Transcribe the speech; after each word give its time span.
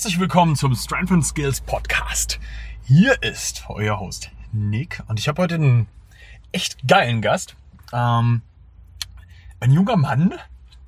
Herzlich 0.00 0.18
willkommen 0.18 0.56
zum 0.56 0.74
Strength 0.74 1.12
and 1.12 1.26
Skills 1.26 1.60
Podcast. 1.60 2.40
Hier 2.84 3.22
ist 3.22 3.64
euer 3.68 4.00
Host 4.00 4.30
Nick 4.50 5.02
und 5.08 5.18
ich 5.18 5.28
habe 5.28 5.42
heute 5.42 5.56
einen 5.56 5.88
echt 6.52 6.88
geilen 6.88 7.20
Gast. 7.20 7.54
Ähm, 7.92 8.40
ein 9.60 9.72
junger 9.72 9.98
Mann, 9.98 10.32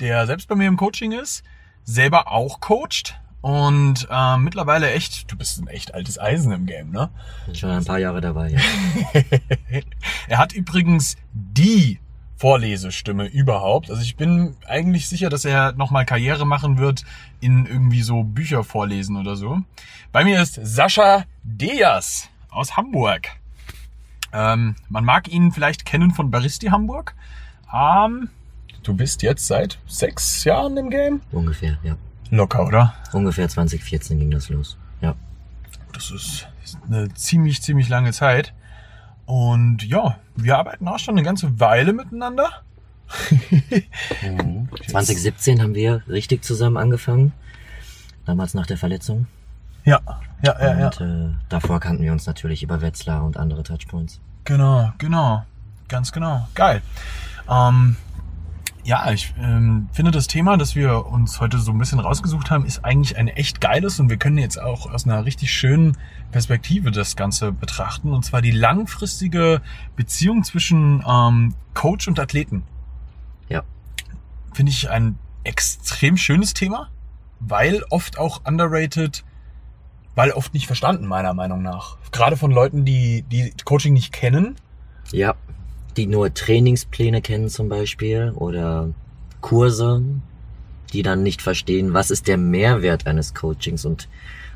der 0.00 0.26
selbst 0.26 0.48
bei 0.48 0.54
mir 0.54 0.66
im 0.66 0.78
Coaching 0.78 1.12
ist, 1.12 1.44
selber 1.84 2.32
auch 2.32 2.60
coacht 2.60 3.20
und 3.42 4.08
äh, 4.10 4.38
mittlerweile 4.38 4.90
echt, 4.92 5.30
du 5.30 5.36
bist 5.36 5.60
ein 5.60 5.68
echt 5.68 5.92
altes 5.92 6.18
Eisen 6.18 6.50
im 6.50 6.64
Game, 6.64 6.90
ne? 6.90 7.10
Schon 7.52 7.68
ein 7.68 7.84
paar 7.84 7.98
Jahre 7.98 8.22
dabei. 8.22 8.48
Ja. 8.48 8.60
er 10.26 10.38
hat 10.38 10.54
übrigens 10.54 11.18
die 11.34 12.00
Vorlesestimme 12.42 13.28
überhaupt. 13.28 13.88
Also 13.88 14.02
ich 14.02 14.16
bin 14.16 14.56
eigentlich 14.66 15.08
sicher, 15.08 15.30
dass 15.30 15.44
er 15.44 15.74
nochmal 15.74 16.04
Karriere 16.04 16.44
machen 16.44 16.76
wird 16.76 17.04
in 17.38 17.66
irgendwie 17.66 18.02
so 18.02 18.24
Bücher 18.24 18.64
vorlesen 18.64 19.16
oder 19.16 19.36
so. 19.36 19.60
Bei 20.10 20.24
mir 20.24 20.42
ist 20.42 20.58
Sascha 20.60 21.22
Deas 21.44 22.30
aus 22.50 22.76
Hamburg. 22.76 23.28
Ähm, 24.32 24.74
man 24.88 25.04
mag 25.04 25.28
ihn 25.28 25.52
vielleicht 25.52 25.84
kennen 25.84 26.10
von 26.10 26.32
Baristi 26.32 26.66
Hamburg. 26.66 27.14
Ähm, 27.72 28.28
du 28.82 28.94
bist 28.94 29.22
jetzt 29.22 29.46
seit 29.46 29.78
sechs 29.86 30.42
Jahren 30.42 30.76
im 30.76 30.90
Game? 30.90 31.20
Ungefähr, 31.30 31.78
ja. 31.84 31.94
Locker, 32.30 32.66
oder? 32.66 32.92
Ungefähr 33.12 33.48
2014 33.48 34.18
ging 34.18 34.32
das 34.32 34.48
los. 34.48 34.76
Ja. 35.00 35.14
Das 35.92 36.10
ist 36.10 36.48
eine 36.90 37.14
ziemlich, 37.14 37.62
ziemlich 37.62 37.88
lange 37.88 38.10
Zeit. 38.10 38.52
Und 39.32 39.82
ja, 39.84 40.18
wir 40.36 40.58
arbeiten 40.58 40.86
auch 40.86 40.98
schon 40.98 41.14
eine 41.14 41.22
ganze 41.22 41.58
Weile 41.58 41.94
miteinander. 41.94 42.50
2017 44.88 45.62
haben 45.62 45.74
wir 45.74 46.02
richtig 46.06 46.44
zusammen 46.44 46.76
angefangen. 46.76 47.32
Damals 48.26 48.52
nach 48.52 48.66
der 48.66 48.76
Verletzung. 48.76 49.26
Ja, 49.86 50.00
ja, 50.42 50.54
ja, 50.60 50.78
ja. 50.78 50.86
Und 50.88 51.00
äh, 51.00 51.34
davor 51.48 51.80
kannten 51.80 52.02
wir 52.02 52.12
uns 52.12 52.26
natürlich 52.26 52.62
über 52.62 52.82
Wetzlar 52.82 53.24
und 53.24 53.38
andere 53.38 53.62
Touchpoints. 53.62 54.20
Genau, 54.44 54.92
genau. 54.98 55.46
Ganz 55.88 56.12
genau. 56.12 56.46
Geil. 56.54 56.82
Ähm, 57.48 57.96
ja, 58.84 59.12
ich 59.12 59.32
ähm, 59.38 59.88
finde 59.92 60.10
das 60.10 60.26
Thema, 60.26 60.56
das 60.56 60.74
wir 60.74 61.06
uns 61.06 61.40
heute 61.40 61.58
so 61.58 61.70
ein 61.70 61.78
bisschen 61.78 62.00
rausgesucht 62.00 62.50
haben, 62.50 62.64
ist 62.64 62.84
eigentlich 62.84 63.16
ein 63.16 63.28
echt 63.28 63.60
geiles 63.60 64.00
und 64.00 64.10
wir 64.10 64.16
können 64.16 64.38
jetzt 64.38 64.60
auch 64.60 64.92
aus 64.92 65.04
einer 65.04 65.24
richtig 65.24 65.52
schönen 65.52 65.96
Perspektive 66.32 66.90
das 66.90 67.14
Ganze 67.14 67.52
betrachten. 67.52 68.12
Und 68.12 68.24
zwar 68.24 68.42
die 68.42 68.50
langfristige 68.50 69.62
Beziehung 69.94 70.42
zwischen 70.42 71.04
ähm, 71.08 71.54
Coach 71.74 72.08
und 72.08 72.18
Athleten. 72.18 72.64
Ja. 73.48 73.62
Finde 74.52 74.72
ich 74.72 74.90
ein 74.90 75.16
extrem 75.44 76.16
schönes 76.16 76.52
Thema, 76.52 76.88
weil 77.38 77.84
oft 77.90 78.18
auch 78.18 78.42
underrated, 78.44 79.24
weil 80.16 80.32
oft 80.32 80.54
nicht 80.54 80.66
verstanden, 80.66 81.06
meiner 81.06 81.34
Meinung 81.34 81.62
nach. 81.62 81.98
Gerade 82.10 82.36
von 82.36 82.50
Leuten, 82.50 82.84
die, 82.84 83.22
die 83.22 83.52
Coaching 83.64 83.92
nicht 83.92 84.12
kennen. 84.12 84.56
Ja, 85.12 85.34
die 85.96 86.06
nur 86.06 86.32
Trainingspläne 86.32 87.22
kennen 87.22 87.48
zum 87.48 87.68
Beispiel 87.68 88.32
oder 88.34 88.90
Kurse, 89.40 90.02
die 90.92 91.02
dann 91.02 91.22
nicht 91.22 91.42
verstehen, 91.42 91.94
was 91.94 92.10
ist 92.10 92.28
der 92.28 92.36
Mehrwert 92.36 93.06
eines 93.06 93.34
Coachings 93.34 93.84
und 93.84 94.08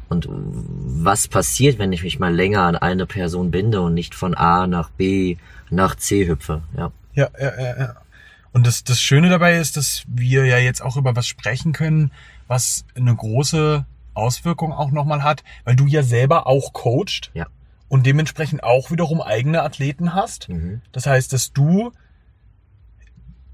und 0.09 0.29
was 0.29 1.27
passiert, 1.27 1.81
wenn 1.81 1.93
ich 1.93 2.05
mich 2.05 2.21
mal 2.21 2.33
länger 2.33 2.63
an 2.63 2.77
eine 2.77 3.07
Person 3.07 3.51
binde 3.51 3.81
und 3.81 3.95
nicht 3.95 4.15
von 4.15 4.35
A 4.35 4.69
nach 4.69 4.89
B 4.91 5.37
nach 5.69 5.97
C 5.97 6.29
hüpfe, 6.29 6.63
ja. 6.77 6.93
Ja, 7.15 7.29
ja, 7.41 7.61
ja, 7.61 7.79
ja. 7.79 7.95
Und 8.53 8.69
das, 8.69 8.85
das 8.85 9.01
Schöne 9.01 9.31
dabei 9.31 9.59
ist, 9.59 9.77
dass 9.77 10.05
wir 10.07 10.45
ja 10.45 10.59
jetzt 10.59 10.81
auch 10.81 10.97
über 10.97 11.17
was 11.17 11.27
sprechen 11.27 11.73
können, 11.73 12.13
was 12.47 12.85
eine 12.95 13.17
große 13.17 13.85
Auswirkung 14.15 14.73
auch 14.73 14.93
nochmal 14.93 15.25
hat, 15.25 15.43
weil 15.65 15.75
du 15.75 15.87
ja 15.87 16.05
selber 16.05 16.47
auch 16.47 16.73
coacht. 16.73 17.33
Ja 17.35 17.47
und 17.89 18.07
dementsprechend 18.07 18.63
auch 18.65 18.91
wiederum 18.91 19.21
eigene 19.21 19.63
Athleten 19.63 20.15
hast. 20.15 20.49
Mhm. 20.49 20.83
Das 20.93 21.07
heißt, 21.07 21.33
dass 21.33 21.53
du 21.53 21.93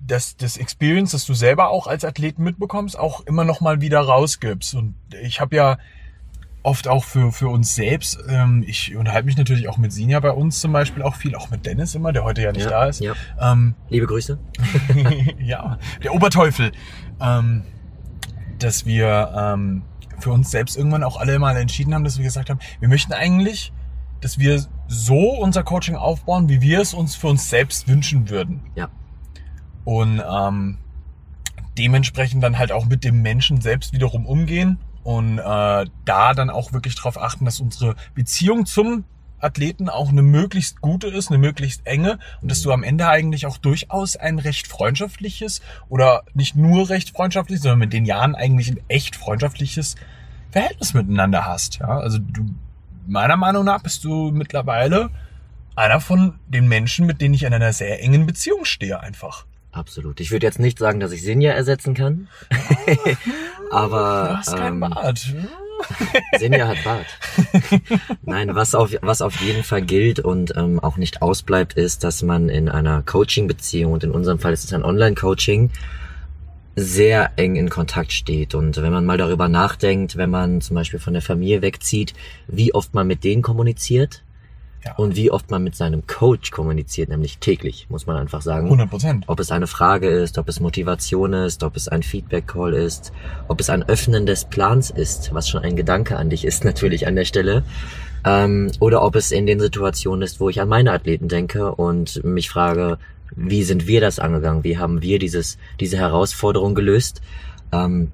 das, 0.04 0.36
das 0.36 0.56
Experience, 0.56 1.12
das 1.12 1.24
du 1.26 1.34
selber 1.34 1.70
auch 1.70 1.86
als 1.86 2.04
Athleten 2.04 2.42
mitbekommst, 2.42 2.98
auch 2.98 3.20
immer 3.26 3.44
noch 3.44 3.60
mal 3.60 3.80
wieder 3.80 4.00
rausgibst. 4.00 4.74
Und 4.74 4.94
ich 5.22 5.40
habe 5.40 5.54
ja 5.54 5.78
oft 6.62 6.88
auch 6.88 7.04
für, 7.04 7.32
für 7.32 7.48
uns 7.48 7.74
selbst, 7.74 8.18
ähm, 8.28 8.64
ich 8.66 8.94
unterhalte 8.96 9.26
mich 9.26 9.36
natürlich 9.36 9.68
auch 9.68 9.78
mit 9.78 9.92
Sinja 9.92 10.20
bei 10.20 10.30
uns 10.30 10.60
zum 10.60 10.72
Beispiel 10.72 11.02
auch 11.02 11.16
viel, 11.16 11.34
auch 11.34 11.50
mit 11.50 11.66
Dennis 11.66 11.94
immer, 11.94 12.12
der 12.12 12.24
heute 12.24 12.42
ja 12.42 12.52
nicht 12.52 12.64
ja, 12.64 12.70
da 12.70 12.86
ist. 12.86 13.00
Ja. 13.00 13.14
Ähm, 13.40 13.74
Liebe 13.88 14.06
Grüße. 14.06 14.38
ja, 15.40 15.78
der 16.02 16.14
Oberteufel. 16.14 16.72
Ähm, 17.20 17.64
dass 18.58 18.86
wir 18.86 19.32
ähm, 19.36 19.82
für 20.20 20.30
uns 20.30 20.50
selbst 20.50 20.76
irgendwann 20.76 21.02
auch 21.02 21.16
alle 21.16 21.38
mal 21.40 21.56
entschieden 21.56 21.94
haben, 21.94 22.04
dass 22.04 22.16
wir 22.16 22.24
gesagt 22.24 22.48
haben, 22.48 22.60
wir 22.78 22.88
möchten 22.88 23.12
eigentlich 23.12 23.72
dass 24.22 24.38
wir 24.38 24.64
so 24.88 25.30
unser 25.34 25.62
Coaching 25.62 25.96
aufbauen, 25.96 26.48
wie 26.48 26.62
wir 26.62 26.80
es 26.80 26.94
uns 26.94 27.14
für 27.14 27.26
uns 27.28 27.50
selbst 27.50 27.88
wünschen 27.88 28.30
würden. 28.30 28.62
Ja. 28.74 28.88
Und 29.84 30.22
ähm, 30.26 30.78
dementsprechend 31.76 32.42
dann 32.42 32.56
halt 32.58 32.72
auch 32.72 32.86
mit 32.86 33.04
dem 33.04 33.20
Menschen 33.20 33.60
selbst 33.60 33.92
wiederum 33.92 34.24
umgehen 34.24 34.78
und 35.02 35.38
äh, 35.38 35.86
da 36.04 36.34
dann 36.34 36.50
auch 36.50 36.72
wirklich 36.72 36.94
darauf 36.94 37.20
achten, 37.20 37.44
dass 37.44 37.60
unsere 37.60 37.96
Beziehung 38.14 38.66
zum 38.66 39.04
Athleten 39.40 39.88
auch 39.88 40.10
eine 40.10 40.22
möglichst 40.22 40.80
gute 40.80 41.08
ist, 41.08 41.30
eine 41.30 41.38
möglichst 41.38 41.84
enge 41.84 42.20
und 42.40 42.50
dass 42.50 42.62
du 42.62 42.70
am 42.72 42.84
Ende 42.84 43.08
eigentlich 43.08 43.46
auch 43.46 43.58
durchaus 43.58 44.16
ein 44.16 44.38
recht 44.38 44.68
freundschaftliches 44.68 45.62
oder 45.88 46.22
nicht 46.32 46.54
nur 46.54 46.88
recht 46.88 47.10
freundschaftliches, 47.10 47.62
sondern 47.62 47.80
mit 47.80 47.92
den 47.92 48.04
Jahren 48.04 48.36
eigentlich 48.36 48.70
ein 48.70 48.80
echt 48.86 49.16
freundschaftliches 49.16 49.96
Verhältnis 50.52 50.94
miteinander 50.94 51.44
hast. 51.44 51.80
Ja, 51.80 51.88
also 51.88 52.18
du 52.18 52.54
meiner 53.06 53.36
Meinung 53.36 53.64
nach 53.64 53.82
bist 53.82 54.04
du 54.04 54.30
mittlerweile 54.30 55.10
einer 55.74 56.00
von 56.00 56.34
den 56.48 56.68
Menschen, 56.68 57.06
mit 57.06 57.20
denen 57.20 57.34
ich 57.34 57.44
in 57.44 57.54
einer 57.54 57.72
sehr 57.72 58.02
engen 58.02 58.26
Beziehung 58.26 58.64
stehe, 58.64 59.00
einfach. 59.00 59.46
Absolut. 59.72 60.20
Ich 60.20 60.30
würde 60.30 60.46
jetzt 60.46 60.58
nicht 60.58 60.78
sagen, 60.78 61.00
dass 61.00 61.12
ich 61.12 61.22
Sinja 61.22 61.52
ersetzen 61.52 61.94
kann. 61.94 62.28
aber. 63.70 64.28
Du 64.28 64.36
hast 64.38 64.56
keinen 64.56 64.74
ähm, 64.74 64.80
Bart. 64.80 65.34
Sinja 66.38 66.68
hat 66.68 66.84
Bart. 66.84 67.06
Nein, 68.22 68.54
was 68.54 68.74
auf, 68.74 68.94
was 69.00 69.22
auf 69.22 69.40
jeden 69.40 69.64
Fall 69.64 69.82
gilt 69.82 70.20
und 70.20 70.54
ähm, 70.56 70.78
auch 70.78 70.98
nicht 70.98 71.22
ausbleibt, 71.22 71.72
ist, 71.72 72.04
dass 72.04 72.22
man 72.22 72.50
in 72.50 72.68
einer 72.68 73.02
Coaching-Beziehung, 73.02 73.92
und 73.92 74.04
in 74.04 74.10
unserem 74.10 74.38
Fall 74.38 74.52
ist 74.52 74.64
es 74.64 74.74
ein 74.74 74.84
Online-Coaching, 74.84 75.70
sehr 76.74 77.32
eng 77.36 77.56
in 77.56 77.68
Kontakt 77.68 78.12
steht. 78.12 78.54
Und 78.54 78.80
wenn 78.80 78.92
man 78.92 79.04
mal 79.04 79.18
darüber 79.18 79.48
nachdenkt, 79.48 80.16
wenn 80.16 80.30
man 80.30 80.60
zum 80.60 80.74
Beispiel 80.74 81.00
von 81.00 81.12
der 81.12 81.22
Familie 81.22 81.62
wegzieht, 81.62 82.14
wie 82.46 82.74
oft 82.74 82.94
man 82.94 83.06
mit 83.06 83.24
denen 83.24 83.42
kommuniziert 83.42 84.22
ja. 84.84 84.94
und 84.96 85.16
wie 85.16 85.30
oft 85.30 85.50
man 85.50 85.62
mit 85.62 85.76
seinem 85.76 86.06
Coach 86.06 86.50
kommuniziert, 86.50 87.08
nämlich 87.08 87.38
täglich, 87.38 87.86
muss 87.90 88.06
man 88.06 88.16
einfach 88.16 88.42
sagen. 88.42 88.64
100 88.66 88.90
Prozent. 88.90 89.24
Ob 89.26 89.40
es 89.40 89.50
eine 89.50 89.66
Frage 89.66 90.08
ist, 90.08 90.38
ob 90.38 90.48
es 90.48 90.60
Motivation 90.60 91.34
ist, 91.34 91.62
ob 91.62 91.76
es 91.76 91.88
ein 91.88 92.02
Feedback-Call 92.02 92.72
ist, 92.72 93.12
ob 93.48 93.60
es 93.60 93.68
ein 93.68 93.82
Öffnen 93.82 94.26
des 94.26 94.46
Plans 94.46 94.90
ist, 94.90 95.34
was 95.34 95.48
schon 95.48 95.62
ein 95.62 95.76
Gedanke 95.76 96.16
an 96.16 96.30
dich 96.30 96.44
ist 96.44 96.64
natürlich 96.64 97.06
an 97.06 97.16
der 97.16 97.24
Stelle. 97.24 97.64
Ähm, 98.24 98.70
oder 98.78 99.02
ob 99.02 99.16
es 99.16 99.32
in 99.32 99.46
den 99.46 99.60
Situationen 99.60 100.22
ist, 100.22 100.40
wo 100.40 100.48
ich 100.48 100.60
an 100.60 100.68
meine 100.68 100.92
Athleten 100.92 101.28
denke 101.28 101.74
und 101.74 102.22
mich 102.24 102.48
frage, 102.48 102.98
wie 103.36 103.62
sind 103.62 103.86
wir 103.86 104.00
das 104.00 104.18
angegangen? 104.18 104.64
Wie 104.64 104.78
haben 104.78 105.02
wir 105.02 105.18
dieses, 105.18 105.58
diese 105.80 105.96
Herausforderung 105.96 106.74
gelöst? 106.74 107.22
Ähm, 107.72 108.12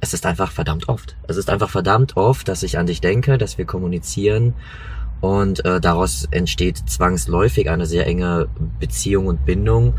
es 0.00 0.14
ist 0.14 0.26
einfach 0.26 0.52
verdammt 0.52 0.88
oft. 0.88 1.16
Es 1.26 1.36
ist 1.36 1.50
einfach 1.50 1.70
verdammt 1.70 2.16
oft, 2.16 2.48
dass 2.48 2.62
ich 2.62 2.78
an 2.78 2.86
dich 2.86 3.00
denke, 3.00 3.38
dass 3.38 3.58
wir 3.58 3.64
kommunizieren 3.64 4.54
und 5.20 5.64
äh, 5.64 5.80
daraus 5.80 6.28
entsteht 6.30 6.78
zwangsläufig 6.88 7.70
eine 7.70 7.86
sehr 7.86 8.06
enge 8.06 8.48
Beziehung 8.78 9.26
und 9.26 9.44
Bindung. 9.46 9.94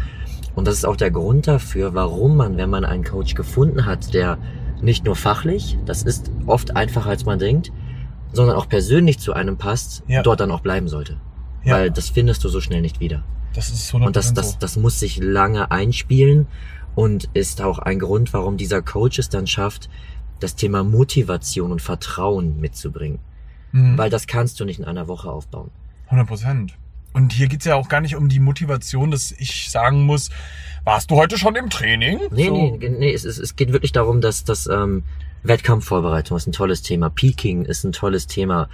Und 0.56 0.68
das 0.68 0.76
ist 0.76 0.86
auch 0.86 0.96
der 0.96 1.12
Grund 1.12 1.48
dafür, 1.48 1.94
warum 1.94 2.38
man, 2.38 2.58
wenn 2.58 2.70
man 2.70 2.86
einen 2.86 3.04
Coach 3.04 3.36
gefunden 3.36 3.86
hat, 3.86 4.14
der 4.14 4.38
nicht 4.82 5.06
nur 5.06 5.16
fachlich, 5.16 5.78
das 5.86 6.04
ist 6.04 6.32
oft 6.46 6.76
einfacher 6.76 7.10
als 7.10 7.26
man 7.26 7.40
denkt, 7.40 7.72
sondern 8.32 8.56
auch 8.56 8.70
persönlich 8.70 9.20
zu 9.20 9.34
einem 9.34 9.58
passt, 9.58 10.04
ja. 10.08 10.22
dort 10.22 10.40
dann 10.40 10.52
auch 10.52 10.62
bleiben 10.62 10.88
sollte. 10.88 11.18
Ja. 11.64 11.76
Weil 11.76 11.92
das 11.92 12.10
findest 12.10 12.44
du 12.44 12.50
so 12.50 12.62
schnell 12.62 12.82
nicht 12.82 13.00
wieder. 13.00 13.24
Das 13.58 13.72
ist 13.72 13.92
100% 13.92 14.06
Und 14.06 14.16
das, 14.16 14.36
das, 14.36 14.60
das 14.60 14.78
muss 14.78 15.00
sich 15.00 15.18
lange 15.18 15.72
einspielen 15.72 16.46
und 16.94 17.28
ist 17.34 17.60
auch 17.60 17.80
ein 17.80 17.98
Grund, 17.98 18.32
warum 18.32 18.56
dieser 18.56 18.84
Coach 18.84 19.18
es 19.18 19.30
dann 19.30 19.48
schafft, 19.48 19.90
das 20.40 20.56
Thema 20.56 20.84
Motivation 20.84 21.72
und 21.72 21.82
Vertrauen 21.82 22.62
mitzubringen. 22.62 23.18
Mhm. 23.72 23.98
Weil 23.98 24.12
das 24.12 24.28
kannst 24.28 24.60
du 24.60 24.66
nicht 24.66 24.78
in 24.78 24.86
einer 24.86 25.08
Woche 25.08 25.32
aufbauen. 25.32 25.72
100 26.06 26.28
Prozent. 26.28 26.74
Und 27.14 27.34
hier 27.34 27.48
geht's 27.48 27.66
ja 27.66 27.74
auch 27.74 27.90
gar 27.90 28.00
nicht 28.00 28.16
um 28.16 28.30
die 28.30 28.40
Motivation, 28.40 29.10
dass 29.10 29.32
ich 29.32 29.72
sagen 29.72 30.04
muss, 30.06 30.30
warst 30.84 31.10
du 31.10 31.16
heute 31.16 31.40
schon 31.40 31.56
im 31.56 31.72
Training? 31.72 32.20
Nee, 32.30 32.50
so. 32.50 32.78
nee, 32.78 32.90
nee 32.90 33.12
es, 33.12 33.26
es, 33.26 33.40
es 33.40 33.56
geht 33.56 33.74
wirklich 33.74 33.92
darum, 33.92 34.22
dass 34.22 34.44
das 34.44 34.68
ähm, 34.68 35.04
Wettkampfvorbereitung 35.42 36.38
ist 36.38 36.46
ein 36.46 36.52
tolles 36.52 36.84
Thema, 36.84 37.10
Peaking 37.10 37.66
ist 37.66 37.84
ein 37.86 37.92
tolles 37.92 38.28
Thema, 38.28 38.70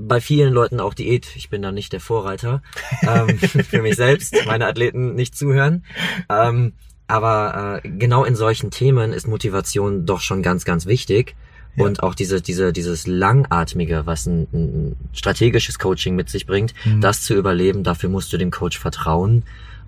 bei 0.00 0.20
vielen 0.20 0.52
Leuten 0.52 0.80
auch 0.80 0.94
Diät. 0.94 1.26
Ich 1.34 1.50
bin 1.50 1.60
da 1.60 1.72
nicht 1.72 1.92
der 1.92 2.00
Vorreiter. 2.00 2.62
ähm, 3.02 3.38
für 3.38 3.82
mich 3.82 3.96
selbst, 3.96 4.36
meine 4.46 4.66
Athleten 4.66 5.14
nicht 5.14 5.36
zuhören. 5.36 5.84
Ähm, 6.28 6.72
aber 7.08 7.80
äh, 7.82 7.88
genau 7.88 8.24
in 8.24 8.36
solchen 8.36 8.70
Themen 8.70 9.12
ist 9.12 9.26
Motivation 9.26 10.06
doch 10.06 10.20
schon 10.20 10.42
ganz, 10.42 10.64
ganz 10.64 10.86
wichtig. 10.86 11.34
Ja. 11.76 11.84
Und 11.84 12.02
auch 12.02 12.14
diese, 12.14 12.40
diese, 12.40 12.72
dieses 12.72 13.06
Langatmige, 13.06 14.02
was 14.06 14.26
ein, 14.26 14.46
ein 14.52 14.96
strategisches 15.12 15.78
Coaching 15.78 16.14
mit 16.16 16.28
sich 16.28 16.46
bringt, 16.46 16.74
Mhm. 16.84 17.00
das 17.00 17.22
zu 17.22 17.34
überleben, 17.34 17.82
dafür 17.84 18.08
musst 18.08 18.32
du 18.32 18.36
dem 18.38 18.50
Coach 18.50 18.78
vertrauen. 18.78 19.42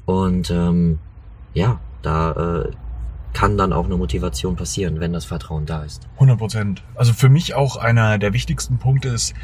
Und 0.07 0.51
ähm, 0.51 0.99
ja, 1.55 1.79
da 2.03 2.65
äh, 2.67 2.71
kann 3.33 3.57
dann 3.57 3.73
auch 3.73 3.85
eine 3.85 3.97
Motivation 3.97 4.57
passieren, 4.57 4.99
wenn 5.01 5.13
das 5.13 5.25
Vertrauen 5.25 5.65
da 5.67 5.85
ist. 5.85 6.09
100 6.15 6.39
Prozent. 6.39 6.83
Also 6.95 7.13
für 7.13 7.29
mich 7.29 7.55
auch 7.55 7.77
einer 7.77 8.19
der 8.19 8.33
wichtigsten 8.33 8.79
Punkte 8.79 9.09
ist, 9.09 9.35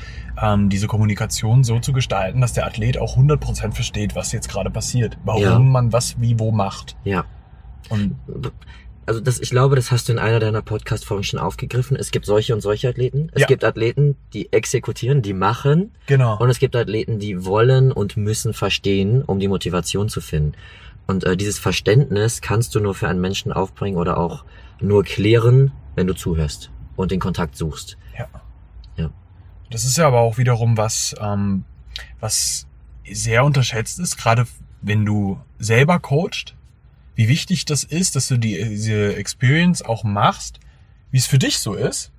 ähm, 0.42 0.68
diese 0.68 0.86
Kommunikation 0.88 1.62
so 1.64 1.78
zu 1.78 1.92
gestalten, 1.92 2.40
dass 2.40 2.52
der 2.52 2.66
Athlet 2.66 2.98
auch 2.98 3.16
100 3.16 3.40
Prozent 3.40 3.74
versteht, 3.74 4.14
was 4.16 4.32
jetzt 4.32 4.48
gerade 4.48 4.70
passiert. 4.70 5.16
Warum 5.24 5.42
Ja. 5.42 5.58
man 5.58 5.92
was 5.92 6.20
wie 6.20 6.38
wo 6.38 6.50
macht. 6.50 6.96
Ja. 7.04 7.24
Und 7.88 8.16
Also 9.08 9.20
das, 9.20 9.38
ich 9.38 9.50
glaube, 9.50 9.76
das 9.76 9.92
hast 9.92 10.08
du 10.08 10.12
in 10.14 10.18
einer 10.18 10.40
deiner 10.40 10.62
Podcast-Folgen 10.62 11.22
schon 11.22 11.38
aufgegriffen. 11.38 11.96
Es 11.96 12.10
gibt 12.10 12.26
solche 12.26 12.52
und 12.54 12.60
solche 12.60 12.88
Athleten. 12.88 13.28
Es 13.34 13.42
Ja. 13.42 13.46
gibt 13.46 13.62
Athleten, 13.62 14.16
die 14.32 14.52
exekutieren, 14.52 15.22
die 15.22 15.32
machen. 15.32 15.92
genau. 16.06 16.36
Und 16.40 16.50
es 16.50 16.58
gibt 16.58 16.74
Athleten, 16.74 17.20
die 17.20 17.44
wollen 17.44 17.92
und 17.92 18.16
müssen 18.16 18.52
verstehen, 18.52 19.22
um 19.22 19.38
die 19.38 19.46
Motivation 19.46 20.08
zu 20.08 20.20
finden. 20.20 20.54
Und 21.06 21.24
äh, 21.24 21.36
dieses 21.36 21.58
Verständnis 21.58 22.40
kannst 22.40 22.74
du 22.74 22.80
nur 22.80 22.94
für 22.94 23.08
einen 23.08 23.20
Menschen 23.20 23.52
aufbringen 23.52 23.96
oder 23.96 24.18
auch 24.18 24.44
nur 24.80 25.04
klären, 25.04 25.72
wenn 25.94 26.06
du 26.06 26.14
zuhörst 26.14 26.70
und 26.96 27.10
den 27.10 27.20
Kontakt 27.20 27.56
suchst. 27.56 27.96
Ja. 28.18 28.28
Ja. 28.96 29.10
Das 29.70 29.84
ist 29.84 29.96
ja 29.96 30.06
aber 30.06 30.20
auch 30.20 30.38
wiederum 30.38 30.76
was, 30.76 31.14
ähm, 31.20 31.64
was 32.20 32.66
sehr 33.08 33.44
unterschätzt 33.44 33.98
ist, 34.00 34.16
gerade 34.16 34.46
wenn 34.82 35.04
du 35.04 35.40
selber 35.58 36.00
coachst, 36.00 36.54
wie 37.14 37.28
wichtig 37.28 37.64
das 37.64 37.84
ist, 37.84 38.16
dass 38.16 38.28
du 38.28 38.36
die, 38.36 38.62
diese 38.68 39.16
Experience 39.16 39.82
auch 39.82 40.04
machst, 40.04 40.60
wie 41.10 41.18
es 41.18 41.26
für 41.26 41.38
dich 41.38 41.58
so 41.60 41.74
ist. 41.74 42.12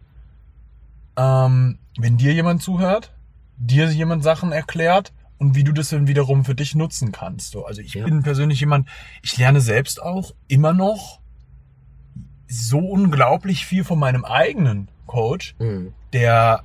Ähm, 1.18 1.78
wenn 2.00 2.18
dir 2.18 2.34
jemand 2.34 2.64
zuhört, 2.64 3.14
dir 3.58 3.92
jemand 3.92 4.24
Sachen 4.24 4.52
erklärt 4.52 5.14
und 5.40 5.56
wie 5.56 5.64
du 5.64 5.72
das 5.72 5.90
dann 5.90 6.08
wiederum 6.08 6.46
für 6.46 6.56
dich 6.56 6.76
nutzen 6.76 7.12
kannst. 7.12 7.52
So, 7.52 7.66
also 7.66 7.82
ich 7.82 7.94
Ja. 7.94 8.06
bin 8.06 8.24
persönlich 8.24 8.60
jemand, 8.60 8.88
ich 9.22 9.38
lerne 9.38 9.62
selbst 9.62 10.02
auch 10.02 10.34
immer 10.48 10.74
noch 10.74 11.20
so 12.48 12.80
unglaublich 12.80 13.66
viel 13.66 13.84
von 13.84 14.00
meinem 14.00 14.24
eigenen 14.26 14.90
Coach, 15.06 15.56
Mhm. 15.60 15.94
der 16.14 16.64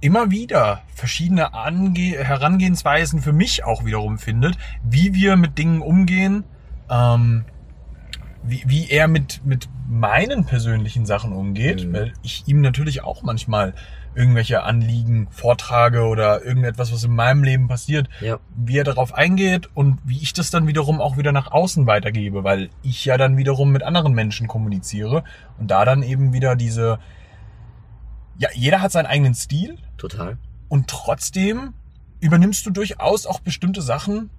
immer 0.00 0.30
wieder 0.30 0.82
verschiedene 0.94 1.54
Ange 1.54 2.22
Herangehensweisen 2.22 3.20
für 3.20 3.32
mich 3.32 3.64
auch 3.64 3.84
wiederum 3.84 4.18
findet, 4.18 4.56
wie 4.84 5.14
wir 5.14 5.36
mit 5.36 5.58
Dingen 5.58 5.80
umgehen, 5.82 6.44
ähm, 6.90 7.44
wie, 8.44 8.62
wie 8.66 8.88
er 8.90 9.08
mit, 9.08 9.44
mit 9.44 9.68
meinen 9.88 10.44
persönlichen 10.44 11.04
Sachen 11.06 11.32
umgeht, 11.32 11.84
Mhm. 11.86 11.92
weil 11.92 12.12
ich 12.22 12.44
ihm 12.46 12.60
natürlich 12.60 13.02
auch 13.02 13.22
manchmal 13.22 13.74
irgendwelche 14.16 14.62
Anliegen 14.62 15.28
vortrage 15.30 16.02
oder 16.06 16.42
irgendetwas, 16.44 16.90
was 16.92 17.04
in 17.04 17.14
meinem 17.14 17.44
Leben 17.44 17.68
passiert, 17.68 18.08
Ja. 18.20 18.38
wie 18.56 18.78
er 18.78 18.84
darauf 18.84 19.12
eingeht 19.14 19.68
und 19.74 19.98
wie 20.04 20.18
ich 20.22 20.32
das 20.32 20.50
dann 20.50 20.66
wiederum 20.66 21.00
auch 21.00 21.18
wieder 21.18 21.32
nach 21.32 21.52
außen 21.52 21.86
weitergebe, 21.86 22.42
weil 22.42 22.70
ich 22.82 23.04
ja 23.04 23.18
dann 23.18 23.36
wiederum 23.36 23.70
mit 23.70 23.82
anderen 23.82 24.14
Menschen 24.14 24.48
kommuniziere 24.48 25.22
und 25.58 25.70
da 25.70 25.84
dann 25.84 26.02
eben 26.02 26.32
wieder 26.32 26.56
diese, 26.56 26.98
ja, 28.38 28.48
jeder 28.54 28.80
hat 28.80 28.90
seinen 28.92 29.06
eigenen 29.06 29.34
Stil 29.34 29.76
Total. 29.98 30.38
und 30.68 30.88
trotzdem 30.88 31.74
übernimmst 32.20 32.64
du 32.64 32.70
durchaus 32.70 33.26
auch 33.26 33.40
bestimmte 33.40 33.82
Sachen 33.82 34.30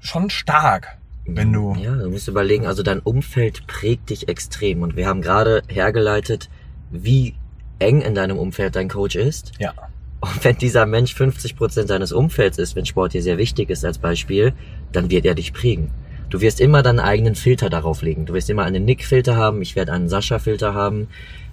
schon 0.00 0.30
stark, 0.30 0.98
wenn 1.26 1.52
du, 1.52 1.76
Ja, 1.76 1.94
du 1.94 2.10
musst 2.10 2.26
überlegen, 2.26 2.66
also 2.66 2.82
dein 2.82 2.98
Umfeld 2.98 3.66
prägt 3.68 4.10
dich 4.10 4.28
extrem. 4.28 4.82
Und 4.82 4.96
wir 4.96 5.06
haben 5.06 5.22
gerade 5.22 5.62
hergeleitet, 5.68 6.48
wie 6.90 7.34
eng 7.80 8.00
in 8.00 8.14
deinem 8.14 8.38
Umfeld 8.38 8.76
dein 8.76 8.88
Coach 8.88 9.16
ist. 9.16 9.52
ja, 9.58 9.74
Und 10.20 10.44
wenn 10.44 10.56
dieser 10.56 10.86
Mensch 10.86 11.14
50 11.14 11.56
Prozent 11.56 11.90
deines 11.90 12.12
Umfelds 12.12 12.58
ist, 12.58 12.76
wenn 12.76 12.86
Sport 12.86 13.14
dir 13.14 13.22
sehr 13.22 13.38
wichtig 13.38 13.70
ist 13.70 13.84
als 13.84 13.98
Beispiel, 13.98 14.52
dann 14.92 15.10
wird 15.10 15.24
er 15.24 15.34
dich 15.34 15.52
prägen. 15.52 15.90
Du 16.28 16.40
wirst 16.40 16.60
immer 16.60 16.82
deinen 16.82 17.00
eigenen 17.00 17.34
Filter 17.34 17.70
darauf 17.70 18.02
legen. 18.02 18.24
Du 18.24 18.34
wirst 18.34 18.48
immer 18.50 18.62
einen 18.62 18.84
Nick-Filter 18.84 19.34
haben, 19.34 19.62
ich 19.62 19.74
werde 19.74 19.92
einen 19.92 20.08
Sascha-Filter 20.08 20.74
haben. 20.74 21.08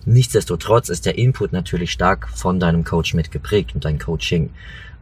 Nichtsdestotrotz 0.05 0.89
ist 0.89 1.05
der 1.05 1.17
Input 1.17 1.51
natürlich 1.51 1.91
stark 1.91 2.29
von 2.29 2.59
deinem 2.59 2.83
Coach 2.83 3.15
mitgeprägt 3.15 3.73
und 3.73 3.85
dein 3.85 3.97
Coaching. 3.97 4.51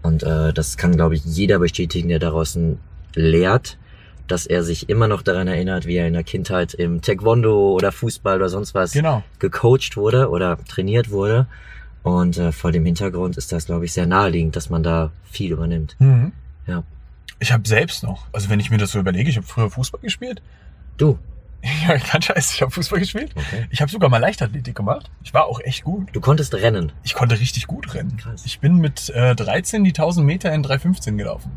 Und 0.02 0.24
äh, 0.24 0.54
das 0.54 0.78
kann, 0.78 0.96
glaube 0.96 1.16
ich, 1.16 1.26
jeder 1.26 1.60
bestätigen, 1.60 2.10
der 2.10 2.20
daraus 2.20 2.58
lehrt, 3.16 3.78
dass 4.28 4.46
er 4.46 4.64
sich 4.64 4.90
immer 4.90 5.08
noch 5.08 5.22
daran 5.22 5.48
erinnert, 5.48 5.86
wie 5.86 5.96
er 5.96 6.08
in 6.08 6.14
der 6.14 6.24
Kindheit 6.24 6.74
im 6.74 7.02
Taekwondo 7.02 7.74
oder 7.74 7.92
Fußball 7.92 8.38
oder 8.38 8.50
sonst 8.50 8.74
was 8.74 8.92
genau. 8.92 9.24
gecoacht 9.40 9.98
wurde 9.98 10.30
oder 10.30 10.58
trainiert 10.68 11.10
wurde. 11.12 11.48
Und 12.04 12.38
äh, 12.38 12.52
vor 12.52 12.72
dem 12.72 12.86
Hintergrund 12.86 13.38
ist 13.38 13.52
das, 13.52 13.66
glaube 13.66 13.86
ich, 13.86 13.94
sehr 13.94 14.06
naheliegend, 14.06 14.56
dass 14.56 14.70
man 14.70 14.84
da 14.84 15.12
viel 15.24 15.52
übernimmt. 15.52 15.96
Mhm. 16.00 16.32
Ja. 16.68 16.84
Ich 17.40 17.52
habe 17.52 17.68
selbst 17.68 18.04
noch, 18.04 18.28
also 18.32 18.50
wenn 18.50 18.60
ich 18.60 18.70
mir 18.70 18.78
das 18.78 18.92
so 18.92 19.00
überlege, 19.00 19.30
ich 19.30 19.38
habe 19.38 19.48
früher 19.48 19.70
Fußball 19.70 20.02
gespielt. 20.02 20.42
Du, 20.98 21.20
Ja, 21.88 21.98
kein 21.98 22.22
Scheiß, 22.22 22.54
ich 22.54 22.62
habe 22.62 22.72
Fußball 22.72 23.00
gespielt. 23.00 23.32
okay. 23.36 23.66
Ich 23.70 23.82
habe 23.82 23.92
sogar 23.92 24.10
mal 24.10 24.20
Leichtathletik 24.20 24.76
gemacht. 24.76 25.10
Ich 25.24 25.34
war 25.34 25.46
auch 25.46 25.60
echt 25.62 25.84
gut. 25.84 26.10
Du 26.14 26.22
konntest 26.22 26.54
rennen. 26.54 26.92
Ich 27.04 27.14
konnte 27.14 27.40
richtig 27.40 27.68
gut 27.68 27.94
rennen. 27.94 28.18
Krass. 28.18 28.44
Ich 28.46 28.60
bin 28.60 28.78
mit 28.78 29.10
äh, 29.10 29.36
13 29.36 29.84
die 29.84 29.92
1000 29.92 30.26
Meter 30.26 30.54
in 30.54 30.64
3,15 30.64 31.18
gelaufen. 31.18 31.52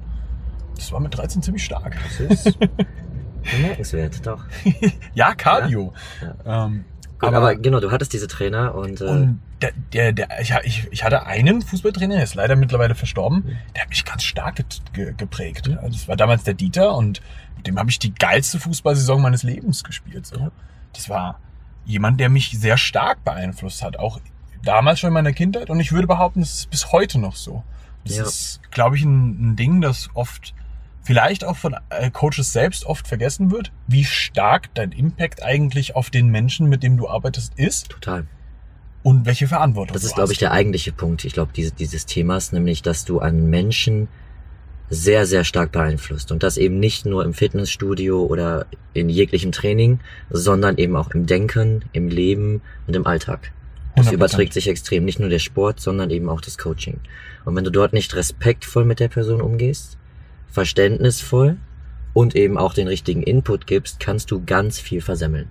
Das 0.78 0.92
war 0.92 1.00
mit 1.00 1.16
13 1.16 1.42
ziemlich 1.42 1.64
stark. 1.64 1.96
Das 2.02 2.44
ist 2.46 2.58
bemerkenswert, 3.50 4.24
doch. 4.26 4.44
Ja, 5.12 5.34
Cardio. 5.34 5.92
Ja. 6.44 6.66
Ähm, 6.66 6.84
Gut, 7.18 7.34
aber, 7.34 7.56
genau, 7.56 7.80
du 7.80 7.90
hattest 7.90 8.12
diese 8.12 8.28
Trainer 8.28 8.76
und, 8.76 9.00
äh, 9.00 9.04
und 9.04 9.40
der, 9.60 9.72
der, 9.92 10.12
der, 10.12 10.28
ich, 10.40 10.86
ich, 10.92 11.02
hatte 11.02 11.26
einen 11.26 11.62
Fußballtrainer, 11.62 12.14
der 12.14 12.22
ist 12.22 12.36
leider 12.36 12.54
mittlerweile 12.54 12.94
verstorben, 12.94 13.58
der 13.74 13.82
hat 13.82 13.88
mich 13.88 14.04
ganz 14.04 14.22
stark 14.22 14.54
ge 14.54 14.64
ge 14.92 15.14
geprägt. 15.16 15.68
Also 15.68 15.98
Das 15.98 16.06
war 16.06 16.14
damals 16.16 16.44
der 16.44 16.54
Dieter 16.54 16.94
und 16.94 17.20
mit 17.56 17.66
dem 17.66 17.76
habe 17.76 17.90
ich 17.90 17.98
die 17.98 18.14
geilste 18.14 18.60
Fußballsaison 18.60 19.20
meines 19.20 19.42
Lebens 19.42 19.82
gespielt. 19.82 20.26
So. 20.26 20.36
Ja. 20.36 20.52
Das 20.92 21.08
war 21.08 21.40
jemand, 21.84 22.20
der 22.20 22.28
mich 22.28 22.56
sehr 22.56 22.78
stark 22.78 23.24
beeinflusst 23.24 23.82
hat, 23.82 23.98
auch 23.98 24.20
damals 24.62 25.00
schon 25.00 25.08
in 25.08 25.14
meiner 25.14 25.32
Kindheit 25.32 25.70
und 25.70 25.80
ich 25.80 25.90
würde 25.90 26.06
behaupten, 26.06 26.38
das 26.40 26.50
ist 26.54 26.70
bis 26.70 26.92
heute 26.92 27.18
noch 27.18 27.34
so. 27.34 27.64
Das 28.04 28.16
Ja. 28.16 28.22
ist, 28.22 28.60
glaube 28.70 28.94
ich, 28.96 29.02
ein, 29.02 29.50
ein 29.52 29.56
Ding, 29.56 29.80
das 29.80 30.08
oft 30.14 30.54
vielleicht 31.08 31.42
auch 31.42 31.56
von 31.56 31.74
äh, 31.88 32.10
Coaches 32.10 32.52
selbst 32.52 32.84
oft 32.84 33.08
vergessen 33.08 33.50
wird, 33.50 33.72
wie 33.86 34.04
stark 34.04 34.74
dein 34.74 34.92
Impact 34.92 35.42
eigentlich 35.42 35.96
auf 35.96 36.10
den 36.10 36.28
Menschen, 36.28 36.68
mit 36.68 36.82
dem 36.82 36.98
du 36.98 37.08
arbeitest, 37.08 37.54
ist 37.56 37.88
total. 37.88 38.26
und 39.02 39.24
welche 39.24 39.48
Verantwortung 39.48 39.94
Das 39.94 40.04
ist, 40.04 40.16
glaube 40.16 40.34
ich, 40.34 40.38
der 40.38 40.52
eigentliche 40.52 40.92
Punkt, 40.92 41.24
ich 41.24 41.32
glaube, 41.32 41.50
diese, 41.56 41.72
dieses 41.72 42.04
Themas, 42.04 42.52
nämlich, 42.52 42.82
dass 42.82 43.06
du 43.06 43.20
einen 43.20 43.48
Menschen 43.48 44.08
sehr, 44.90 45.24
sehr 45.24 45.44
stark 45.44 45.72
beeinflusst. 45.72 46.30
Und 46.30 46.42
das 46.42 46.58
eben 46.58 46.78
nicht 46.78 47.06
nur 47.06 47.24
im 47.24 47.32
Fitnessstudio 47.32 48.26
oder 48.26 48.66
in 48.92 49.08
jeglichem 49.08 49.50
Training, 49.50 50.00
sondern 50.28 50.76
eben 50.76 50.94
auch 50.94 51.12
im 51.12 51.24
Denken, 51.24 51.86
im 51.94 52.08
Leben 52.08 52.60
und 52.86 52.94
im 52.94 53.06
Alltag. 53.06 53.52
Das 53.96 54.08
100%. 54.08 54.12
überträgt 54.12 54.52
sich 54.52 54.68
extrem. 54.68 55.06
Nicht 55.06 55.20
nur 55.20 55.30
der 55.30 55.38
Sport, 55.38 55.80
sondern 55.80 56.10
eben 56.10 56.28
auch 56.28 56.42
das 56.42 56.58
Coaching. 56.58 57.00
Und 57.46 57.56
wenn 57.56 57.64
du 57.64 57.70
dort 57.70 57.94
nicht 57.94 58.14
respektvoll 58.14 58.84
mit 58.84 59.00
der 59.00 59.08
Person 59.08 59.40
umgehst, 59.40 59.96
verständnisvoll 60.50 61.56
und 62.14 62.34
eben 62.34 62.58
auch 62.58 62.74
den 62.74 62.88
richtigen 62.88 63.22
Input 63.22 63.66
gibst, 63.66 64.00
kannst 64.00 64.30
du 64.30 64.44
ganz 64.44 64.78
viel 64.78 65.00
versemmeln. 65.00 65.48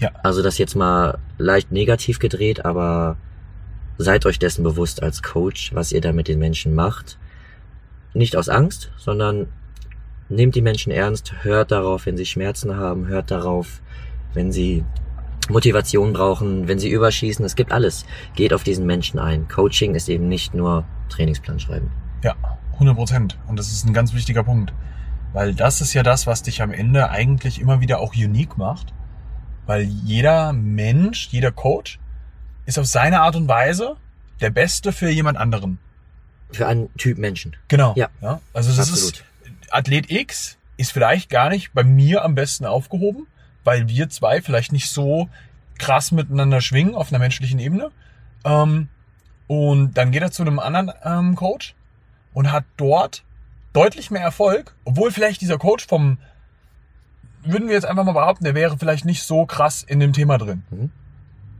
Ja. 0.00 0.10
Also 0.22 0.42
das 0.42 0.58
jetzt 0.58 0.74
mal 0.74 1.18
leicht 1.38 1.72
negativ 1.72 2.18
gedreht, 2.18 2.64
aber 2.64 3.16
seid 3.96 4.26
euch 4.26 4.38
dessen 4.38 4.64
bewusst 4.64 5.02
als 5.02 5.22
Coach, 5.22 5.74
was 5.74 5.92
ihr 5.92 6.00
da 6.00 6.12
mit 6.12 6.28
den 6.28 6.38
Menschen 6.38 6.74
macht. 6.74 7.18
Nicht 8.12 8.36
aus 8.36 8.48
Angst, 8.48 8.90
sondern 8.96 9.46
nehmt 10.28 10.54
die 10.54 10.62
Menschen 10.62 10.92
ernst, 10.92 11.32
hört 11.42 11.70
darauf, 11.70 12.06
wenn 12.06 12.16
sie 12.16 12.26
Schmerzen 12.26 12.76
haben, 12.76 13.06
hört 13.06 13.30
darauf, 13.30 13.80
wenn 14.32 14.52
sie 14.52 14.84
Motivation 15.48 16.12
brauchen, 16.12 16.68
wenn 16.68 16.78
sie 16.78 16.90
überschießen, 16.90 17.44
es 17.44 17.54
gibt 17.54 17.70
alles. 17.70 18.06
Geht 18.34 18.52
auf 18.54 18.64
diesen 18.64 18.86
Menschen 18.86 19.18
ein. 19.18 19.46
Coaching 19.48 19.94
ist 19.94 20.08
eben 20.08 20.28
nicht 20.28 20.54
nur 20.54 20.84
Trainingsplan 21.10 21.60
schreiben. 21.60 21.90
Ja, 22.22 22.34
100 22.74 22.96
Prozent. 22.96 23.38
Und 23.46 23.58
das 23.58 23.72
ist 23.72 23.84
ein 23.84 23.92
ganz 23.92 24.12
wichtiger 24.12 24.44
Punkt. 24.44 24.72
Weil 25.32 25.54
das 25.54 25.80
ist 25.80 25.94
ja 25.94 26.02
das, 26.02 26.26
was 26.26 26.42
dich 26.42 26.62
am 26.62 26.72
Ende 26.72 27.10
eigentlich 27.10 27.60
immer 27.60 27.80
wieder 27.80 27.98
auch 27.98 28.14
unique 28.14 28.56
macht. 28.56 28.92
Weil 29.66 29.82
jeder 29.82 30.52
Mensch, 30.52 31.28
jeder 31.30 31.50
Coach 31.50 31.98
ist 32.66 32.78
auf 32.78 32.86
seine 32.86 33.20
Art 33.20 33.36
und 33.36 33.48
Weise 33.48 33.96
der 34.40 34.50
Beste 34.50 34.92
für 34.92 35.10
jemand 35.10 35.38
anderen. 35.38 35.78
Für 36.52 36.68
einen 36.68 36.94
Typ 36.96 37.18
Menschen. 37.18 37.56
Genau. 37.68 37.94
Ja. 37.96 38.08
ja? 38.20 38.40
Also 38.52 38.70
das 38.70 38.90
Absolut. 38.90 39.14
ist 39.14 39.24
Athlet 39.70 40.10
X 40.10 40.56
ist 40.76 40.92
vielleicht 40.92 41.30
gar 41.30 41.48
nicht 41.48 41.72
bei 41.72 41.84
mir 41.84 42.24
am 42.24 42.34
besten 42.34 42.64
aufgehoben, 42.64 43.26
weil 43.64 43.88
wir 43.88 44.08
zwei 44.08 44.40
vielleicht 44.40 44.72
nicht 44.72 44.90
so 44.90 45.28
krass 45.78 46.12
miteinander 46.12 46.60
schwingen 46.60 46.94
auf 46.94 47.10
einer 47.10 47.18
menschlichen 47.18 47.58
Ebene. 47.58 47.90
Ähm, 48.44 48.88
und 49.46 49.94
dann 49.94 50.10
geht 50.10 50.22
er 50.22 50.30
zu 50.30 50.42
einem 50.42 50.58
anderen 50.58 50.92
ähm, 51.04 51.34
Coach 51.34 51.74
und 52.34 52.52
hat 52.52 52.64
dort 52.76 53.24
deutlich 53.72 54.10
mehr 54.10 54.22
Erfolg, 54.22 54.74
obwohl 54.84 55.10
vielleicht 55.10 55.40
dieser 55.40 55.56
Coach 55.56 55.86
vom, 55.86 56.18
würden 57.42 57.68
wir 57.68 57.74
jetzt 57.74 57.86
einfach 57.86 58.04
mal 58.04 58.12
behaupten, 58.12 58.44
der 58.44 58.54
wäre 58.54 58.76
vielleicht 58.78 59.06
nicht 59.06 59.22
so 59.22 59.46
krass 59.46 59.82
in 59.82 60.00
dem 60.00 60.12
Thema 60.12 60.36
drin. 60.36 60.62
Mhm. 60.70 60.90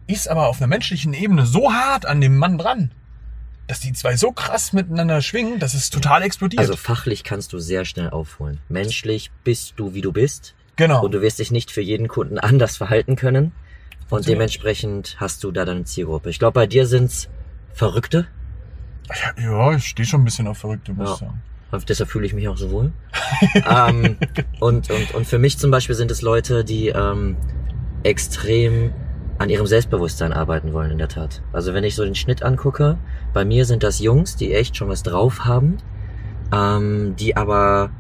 ist 0.07 0.29
aber 0.29 0.49
auf 0.49 0.59
einer 0.59 0.67
menschlichen 0.67 1.15
Ebene 1.15 1.47
so 1.47 1.73
hart 1.73 2.05
an 2.05 2.21
dem 2.21 2.37
Mann 2.37 2.59
dran, 2.59 2.91
dass 3.67 3.81
die 3.81 3.93
zwei 3.95 4.17
so 4.17 4.33
krass 4.33 4.75
miteinander 4.75 5.23
schwingen, 5.23 5.59
dass 5.59 5.73
es 5.73 5.89
total 5.89 6.23
explodiert. 6.23 6.61
Also 6.61 6.77
fachlich 6.77 7.25
kannst 7.25 7.53
du 7.53 7.59
sehr 7.59 7.85
schnell 7.87 8.11
aufholen. 8.11 8.61
Menschlich 8.69 9.31
bist 9.43 9.75
du, 9.77 9.95
wie 9.95 10.03
du 10.03 10.13
bist. 10.13 10.55
genau. 10.77 11.03
Und 11.03 11.13
du 11.13 11.23
wirst 11.23 11.39
dich 11.39 11.51
nicht 11.51 11.71
für 11.71 11.81
jeden 11.81 12.09
Kunden 12.09 12.39
anders 12.39 12.77
verhalten 12.77 13.17
können. 13.17 13.53
Und 14.11 14.29
dementsprechend 14.29 15.17
hast 15.19 15.43
du 15.43 15.51
da 15.51 15.65
deine 15.65 15.85
Zielgruppe. 15.85 16.29
Ich 16.29 16.39
glaube, 16.39 16.53
bei 16.53 16.67
dir 16.67 16.87
sind's 16.87 17.31
Verrückte. 17.73 18.27
Ja, 19.37 19.75
ich 19.75 19.85
stehe 19.85 20.07
schon 20.07 20.23
ein 20.23 20.25
bisschen 20.25 20.47
auf 20.47 20.59
Verrückte, 20.59 20.93
muss 20.93 21.21
Ja. 21.21 21.35
deshalb 21.89 22.11
fühle 22.11 22.27
ich 22.27 22.35
mich 22.35 22.49
auch 22.49 22.57
so 22.57 22.71
wohl. 22.71 22.93
ähm, 23.69 24.17
und, 24.61 24.91
und, 24.91 25.15
und 25.15 25.27
für 25.27 25.39
mich 25.39 25.59
zum 25.59 25.71
Beispiel 25.71 25.95
sind 25.95 26.11
es 26.11 26.23
Leute, 26.23 26.65
die 26.65 26.89
ähm, 26.89 27.37
extrem 28.03 28.93
an 29.39 29.51
ihrem 29.51 29.67
Selbstbewusstsein 29.67 30.33
arbeiten 30.33 30.73
wollen, 30.73 30.93
in 30.93 30.99
der 30.99 31.09
Tat. 31.09 31.43
Also 31.53 31.75
wenn 31.75 31.85
ich 31.85 31.97
so 31.97 32.05
den 32.05 32.15
Schnitt 32.15 32.43
angucke, 32.43 32.97
bei 33.33 33.45
mir 33.45 33.65
sind 33.65 33.83
das 33.83 33.99
Jungs, 33.99 34.37
die 34.37 34.55
echt 34.55 34.77
schon 34.77 34.89
was 34.89 35.03
drauf 35.03 35.45
haben, 35.45 35.79
ähm, 36.53 37.17
die 37.17 37.37
aber 37.37 37.91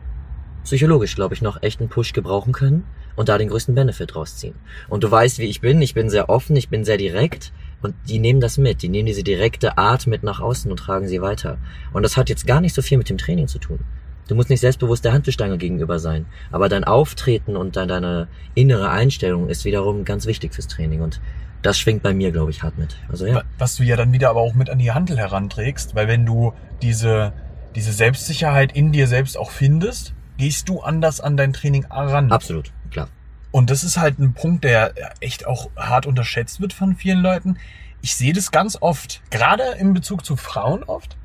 psychologisch, 0.62 1.14
glaube 1.14 1.34
ich, 1.34 1.42
noch 1.42 1.62
echt 1.62 1.80
einen 1.80 1.88
Push 1.88 2.12
gebrauchen 2.12 2.52
können 2.52 2.84
und 3.16 3.28
da 3.28 3.38
den 3.38 3.48
größten 3.48 3.74
Benefit 3.74 4.14
rausziehen. 4.16 4.54
Und 4.88 5.04
du 5.04 5.10
weißt, 5.10 5.38
wie 5.38 5.46
ich 5.46 5.60
bin. 5.60 5.80
Ich 5.82 5.94
bin 5.94 6.08
sehr 6.08 6.28
offen, 6.28 6.56
ich 6.56 6.68
bin 6.68 6.84
sehr 6.84 6.96
direkt. 6.96 7.52
Und 7.84 7.94
die 8.08 8.18
nehmen 8.18 8.40
das 8.40 8.56
mit. 8.58 8.82
Die 8.82 8.88
nehmen 8.88 9.06
diese 9.06 9.22
direkte 9.22 9.76
Art 9.78 10.06
mit 10.06 10.22
nach 10.22 10.40
außen 10.40 10.70
und 10.70 10.78
tragen 10.78 11.06
sie 11.06 11.20
weiter. 11.20 11.58
Und 11.92 12.02
das 12.02 12.16
hat 12.16 12.28
jetzt 12.30 12.46
gar 12.46 12.60
nicht 12.60 12.74
so 12.74 12.80
viel 12.82 12.98
mit 12.98 13.10
dem 13.10 13.18
Training 13.18 13.46
zu 13.46 13.58
tun. 13.58 13.78
Du 14.26 14.34
musst 14.34 14.48
nicht 14.48 14.60
selbstbewusst 14.60 15.04
der 15.04 15.12
Handelstange 15.12 15.58
gegenüber 15.58 15.98
sein. 15.98 16.24
Aber 16.50 16.70
dein 16.70 16.84
Auftreten 16.84 17.56
und 17.56 17.76
dein, 17.76 17.88
deine 17.88 18.26
innere 18.54 18.88
Einstellung 18.88 19.50
ist 19.50 19.66
wiederum 19.66 20.04
ganz 20.06 20.24
wichtig 20.26 20.54
fürs 20.54 20.66
Training. 20.66 21.02
Und 21.02 21.20
das 21.60 21.78
schwingt 21.78 22.02
bei 22.02 22.14
mir, 22.14 22.32
glaube 22.32 22.50
ich, 22.50 22.62
hart 22.62 22.78
mit. 22.78 22.96
Also 23.10 23.26
ja. 23.26 23.34
Wa- 23.36 23.44
Was 23.58 23.76
du 23.76 23.82
ja 23.82 23.96
dann 23.96 24.12
wieder 24.14 24.30
aber 24.30 24.40
auch 24.40 24.54
mit 24.54 24.70
an 24.70 24.78
die 24.78 24.92
Handel 24.92 25.18
heranträgst, 25.18 25.94
weil 25.94 26.08
wenn 26.08 26.24
du 26.24 26.54
diese, 26.80 27.34
diese 27.76 27.92
Selbstsicherheit 27.92 28.74
in 28.74 28.92
dir 28.92 29.06
selbst 29.06 29.36
auch 29.36 29.50
findest, 29.50 30.14
gehst 30.38 30.70
du 30.70 30.80
anders 30.80 31.20
an 31.20 31.36
dein 31.36 31.52
Training 31.52 31.84
ran. 31.90 32.32
Absolut, 32.32 32.72
klar. 32.90 33.08
Und 33.54 33.70
das 33.70 33.84
ist 33.84 33.96
halt 33.98 34.18
ein 34.18 34.32
Punkt, 34.34 34.64
der 34.64 34.94
echt 35.20 35.46
auch 35.46 35.70
hart 35.76 36.06
unterschätzt 36.06 36.60
wird 36.60 36.72
von 36.72 36.96
vielen 36.96 37.20
Leuten. 37.20 37.56
Ich 38.02 38.16
sehe 38.16 38.32
das 38.32 38.50
ganz 38.50 38.76
oft, 38.80 39.22
gerade 39.30 39.62
in 39.78 39.94
Bezug 39.94 40.24
zu 40.24 40.34
Frauen 40.34 40.82
oft. 40.82 41.16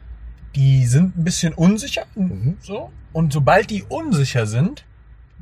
Die 0.56 0.86
sind 0.86 1.18
ein 1.18 1.24
bisschen 1.24 1.54
unsicher, 1.56 2.04
Mhm. 2.14 2.58
so. 2.62 2.92
Und 3.14 3.34
sobald 3.34 3.72
die 3.72 3.82
unsicher 3.82 4.46
sind, 4.46 4.86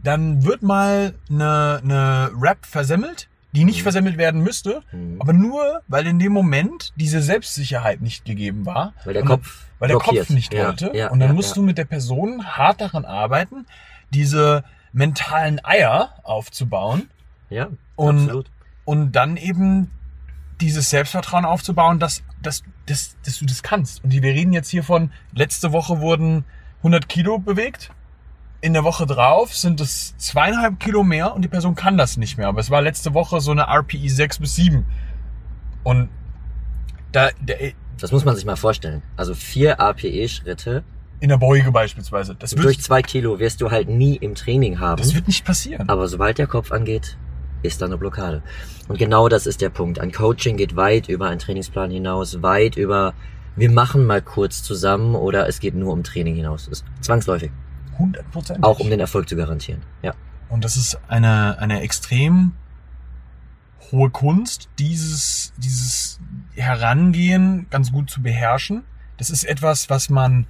dann 0.02 0.46
wird 0.46 0.62
mal 0.62 1.14
eine, 1.30 1.82
eine 1.84 2.32
Rap 2.40 2.66
versemmelt, 2.66 3.28
die 3.52 3.66
nicht 3.66 3.80
Mhm. 3.80 3.84
versemmelt 3.84 4.18
werden 4.18 4.40
müsste, 4.42 4.82
Mhm. 4.94 5.18
aber 5.22 5.34
nur, 5.34 5.82
weil 5.90 6.08
in 6.08 6.20
dem 6.20 6.32
Moment 6.32 6.94
diese 6.96 7.22
Selbstsicherheit 7.22 8.00
nicht 8.00 8.24
gegeben 8.24 8.66
war. 8.66 8.94
Weil 9.04 9.14
der 9.14 9.26
Kopf 9.26 9.66
weil 9.80 9.90
der. 9.90 9.98
Kopf 9.98 10.30
nicht 10.30 10.54
Ja, 10.54 10.68
wollte. 10.68 10.92
ja, 10.96 11.10
und 11.10 11.20
dann 11.20 11.32
ja, 11.32 11.34
musst 11.36 11.58
du 11.58 11.64
mit 11.64 11.78
der 11.78 11.84
Person 11.86 12.46
hart 12.46 12.80
daran 12.80 13.04
arbeiten, 13.04 13.66
diese 14.14 14.64
mentalen 14.94 15.64
Eier 15.64 16.14
aufzubauen 16.24 17.10
Ja, 17.50 17.70
und, 17.96 18.24
absolut. 18.24 18.52
und 18.86 19.12
dann 19.12 19.38
eben 19.38 19.92
dieses 20.62 20.90
Selbstvertrauen 20.90 21.46
aufzubauen, 21.46 22.00
dass, 22.00 22.24
dass, 22.42 22.64
dass, 22.88 23.16
dass 23.24 23.40
du 23.40 23.46
das 23.46 23.62
kannst. 23.64 24.04
Und 24.04 24.12
wir 24.12 24.22
reden 24.24 24.54
jetzt 24.54 24.70
hier 24.70 24.84
von, 24.84 25.12
letzte 25.34 25.72
Woche 25.72 26.00
wurden 26.00 26.46
100 26.80 27.08
Kilo 27.08 27.38
bewegt. 27.40 27.92
In 28.60 28.74
der 28.74 28.84
Woche 28.84 29.06
drauf 29.06 29.56
sind 29.56 29.80
es 29.82 30.18
zweieinhalb 30.18 30.80
Kilo 30.80 31.04
mehr 31.04 31.36
und 31.36 31.44
die 31.44 31.48
Person 31.48 31.76
kann 31.76 31.96
das 31.96 32.18
nicht 32.18 32.38
mehr. 32.38 32.48
Aber 32.48 32.60
es 32.60 32.72
war 32.72 32.82
letzte 32.82 33.14
Woche 33.14 33.40
so 33.40 33.52
eine 33.52 33.68
RPI 33.68 34.10
6 34.10 34.40
bis 34.40 34.56
7. 34.56 34.84
Und 35.84 36.10
da, 37.12 37.30
der, 37.40 37.74
Das 38.00 38.12
muss 38.12 38.26
man 38.26 38.36
sich 38.36 38.46
mal 38.46 38.56
vorstellen. 38.56 39.04
Also 39.16 39.36
vier 39.36 39.80
APE-Schritte 39.80 40.84
in 41.20 41.30
der 41.30 41.38
Beuge 41.38 41.72
beispielsweise. 41.72 42.36
Das 42.36 42.54
wird, 42.54 42.66
durch 42.66 42.80
zwei 42.82 43.02
Kilo 43.02 43.40
wirst 43.40 43.62
du 43.62 43.72
halt 43.72 43.90
nie 43.90 44.16
im 44.16 44.36
Training 44.36 44.80
haben. 44.80 45.02
das 45.02 45.16
wird 45.16 45.28
nicht 45.28 45.46
passieren. 45.46 45.90
Aber 45.90 46.08
sobald 46.08 46.38
der 46.38 46.48
Kopf 46.48 46.72
angeht, 46.72 47.18
ist 47.64 47.82
da 47.82 47.86
eine 47.86 47.98
Blockade. 47.98 48.44
Und 48.88 49.00
genau 49.00 49.28
das 49.28 49.48
ist 49.48 49.62
der 49.62 49.70
Punkt. 49.70 50.00
Ein 50.00 50.12
Coaching 50.12 50.58
geht 50.58 50.76
weit 50.76 51.10
über 51.10 51.28
einen 51.28 51.40
Trainingsplan 51.40 51.92
hinaus, 51.92 52.42
weit 52.42 52.78
über 52.78 53.14
wir 53.56 53.72
machen 53.72 54.06
mal 54.06 54.22
kurz 54.22 54.62
zusammen 54.62 55.16
oder 55.16 55.48
es 55.48 55.60
geht 55.60 55.74
nur 55.74 55.92
um 55.92 56.04
Training 56.04 56.36
hinaus. 56.36 56.66
Das 56.66 56.82
ist 56.82 56.86
zwangsläufig. 57.02 57.52
100 57.94 58.32
Prozent. 58.32 58.64
Auch 58.64 58.80
um 58.80 58.90
den 58.90 59.00
Erfolg 59.00 59.28
zu 59.28 59.36
garantieren. 59.36 59.82
Ja. 60.04 60.14
Und 60.50 60.64
das 60.64 60.78
ist 60.78 61.00
eine, 61.08 61.58
eine 61.58 61.82
extrem 61.82 62.54
hohe 63.92 64.12
Kunst, 64.12 64.70
dieses, 64.78 65.54
dieses 65.58 66.20
Herangehen 66.54 67.66
ganz 67.72 67.92
gut 67.92 68.12
zu 68.12 68.22
beherrschen. 68.22 68.84
Das 69.18 69.32
ist 69.32 69.44
etwas, 69.44 69.90
was 69.90 70.10
man 70.10 70.46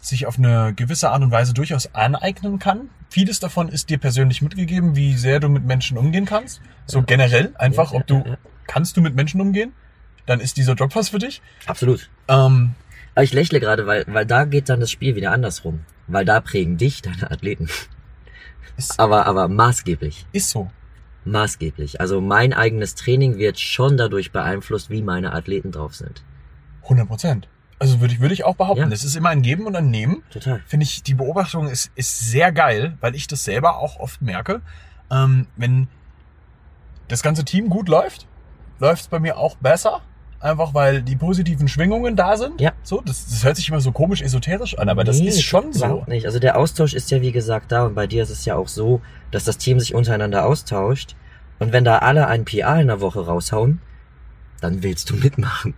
sich 0.00 0.26
auf 0.26 0.38
eine 0.38 0.72
gewisse 0.74 1.10
Art 1.10 1.22
und 1.22 1.30
Weise 1.30 1.54
durchaus 1.54 1.94
aneignen 1.94 2.58
kann. 2.58 2.88
Vieles 3.10 3.40
davon 3.40 3.68
ist 3.68 3.90
dir 3.90 3.98
persönlich 3.98 4.42
mitgegeben, 4.42 4.96
wie 4.96 5.14
sehr 5.16 5.40
du 5.40 5.48
mit 5.48 5.64
Menschen 5.64 5.98
umgehen 5.98 6.24
kannst. 6.24 6.60
So 6.86 7.02
generell 7.02 7.52
einfach, 7.58 7.92
ob 7.92 8.06
du, 8.06 8.24
kannst 8.66 8.96
du 8.96 9.00
mit 9.00 9.14
Menschen 9.14 9.40
umgehen? 9.40 9.72
Dann 10.26 10.40
ist 10.40 10.56
dieser 10.56 10.74
Job 10.74 10.94
was 10.94 11.08
für 11.08 11.18
dich. 11.18 11.40
Absolut. 11.66 12.10
Ähm, 12.28 12.74
Aber 13.14 13.24
ich 13.24 13.32
lächle 13.32 13.60
gerade, 13.60 13.86
weil, 13.86 14.04
weil 14.06 14.26
da 14.26 14.44
geht 14.44 14.68
dann 14.68 14.80
das 14.80 14.90
Spiel 14.90 15.16
wieder 15.16 15.32
andersrum. 15.32 15.80
Weil 16.06 16.24
da 16.24 16.40
prägen 16.40 16.76
dich 16.76 17.02
deine 17.02 17.30
Athleten. 17.30 17.68
ist, 18.76 19.00
Aber, 19.00 19.26
aber 19.26 19.48
maßgeblich. 19.48 20.26
ist 20.32 20.50
so. 20.50 20.70
Maßgeblich. 21.24 22.00
Also 22.00 22.20
mein 22.20 22.52
eigenes 22.52 22.94
Training 22.94 23.36
wird 23.38 23.58
schon 23.58 23.96
dadurch 23.96 24.32
beeinflusst, 24.32 24.88
wie 24.90 25.02
meine 25.02 25.32
Athleten 25.32 25.72
drauf 25.72 25.94
sind. 25.94 26.22
100 26.84 27.08
Prozent. 27.08 27.48
Also 27.78 28.00
würde 28.00 28.14
ich, 28.14 28.20
würde 28.20 28.34
ich 28.34 28.44
auch 28.44 28.56
behaupten. 28.56 28.88
Ja. 28.88 28.92
Es 28.92 29.04
ist 29.04 29.14
immer 29.14 29.28
ein 29.28 29.42
Geben 29.42 29.66
und 29.66 29.76
ein 29.76 29.90
Nehmen. 29.90 30.22
Total. 30.30 30.60
finde 30.66 30.84
ich, 30.84 31.02
die 31.02 31.14
Beobachtung 31.14 31.68
ist, 31.68 31.90
ist 31.94 32.18
sehr 32.20 32.50
geil, 32.52 32.96
weil 33.00 33.14
ich 33.14 33.26
das 33.28 33.44
selber 33.44 33.78
auch 33.78 34.00
oft 34.00 34.20
merke. 34.20 34.60
Ähm, 35.10 35.46
wenn 35.56 35.88
das 37.06 37.22
ganze 37.22 37.44
Team 37.44 37.70
gut 37.70 37.88
läuft, 37.88 38.26
läuft 38.80 39.02
es 39.02 39.08
bei 39.08 39.18
mir 39.20 39.38
auch 39.38 39.56
besser. 39.56 40.02
Einfach 40.40 40.72
weil 40.72 41.02
die 41.02 41.16
positiven 41.16 41.66
Schwingungen 41.66 42.14
da 42.14 42.36
sind. 42.36 42.60
Ja. 42.60 42.72
So, 42.84 43.00
das, 43.00 43.26
das 43.26 43.42
hört 43.44 43.56
sich 43.56 43.68
immer 43.68 43.80
so 43.80 43.90
komisch 43.90 44.22
esoterisch 44.22 44.78
an, 44.78 44.88
aber 44.88 45.02
das 45.02 45.18
Nee, 45.18 45.28
ist 45.28 45.42
schon 45.42 45.72
so. 45.72 46.04
Nicht. 46.06 46.26
Also 46.26 46.38
der 46.38 46.56
Austausch 46.56 46.94
ist 46.94 47.10
ja 47.10 47.20
wie 47.20 47.32
gesagt 47.32 47.72
da 47.72 47.86
und 47.86 47.96
bei 47.96 48.06
dir 48.06 48.22
ist 48.22 48.30
es 48.30 48.44
ja 48.44 48.54
auch 48.54 48.68
so, 48.68 49.00
dass 49.32 49.42
das 49.42 49.58
Team 49.58 49.80
sich 49.80 49.94
untereinander 49.96 50.46
austauscht 50.46 51.16
und 51.58 51.72
wenn 51.72 51.84
da 51.84 51.98
alle 51.98 52.28
ein 52.28 52.44
PA 52.44 52.80
in 52.80 52.86
der 52.86 53.00
Woche 53.00 53.26
raushauen, 53.26 53.80
dann 54.60 54.84
willst 54.84 55.10
du 55.10 55.16
mitmachen. 55.16 55.74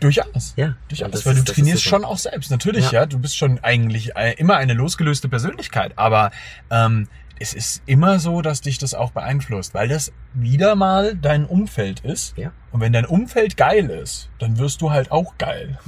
Durchaus. 0.00 0.54
Ja. 0.56 0.74
Durchaus, 0.88 1.10
das 1.10 1.26
weil 1.26 1.34
du 1.34 1.40
ist- 1.40 1.48
ist 1.48 1.54
trainierst 1.54 1.82
schon 1.82 2.04
auch 2.04 2.18
selbst. 2.18 2.50
Natürlich, 2.50 2.92
ja. 2.92 3.00
Ja. 3.00 3.06
Du 3.06 3.18
bist 3.18 3.36
schon 3.36 3.58
eigentlich 3.62 4.14
äh, 4.16 4.34
immer 4.34 4.56
eine 4.56 4.74
losgelöste 4.74 5.28
Persönlichkeit, 5.28 5.92
aber 5.96 6.30
ähm, 6.70 7.08
es 7.40 7.54
ist 7.54 7.82
immer 7.86 8.18
so, 8.18 8.42
dass 8.42 8.60
dich 8.60 8.78
das 8.78 8.94
auch 8.94 9.12
beeinflusst, 9.12 9.72
weil 9.74 9.88
das 9.88 10.12
wieder 10.34 10.74
mal 10.74 11.14
dein 11.14 11.44
Umfeld 11.46 12.00
ist. 12.00 12.36
Ja. 12.36 12.52
Und 12.72 12.80
wenn 12.80 12.92
dein 12.92 13.06
Umfeld 13.06 13.56
geil 13.56 13.90
ist, 13.90 14.28
dann 14.38 14.58
wirst 14.58 14.80
du 14.82 14.90
halt 14.90 15.10
auch 15.10 15.38
geil. 15.38 15.78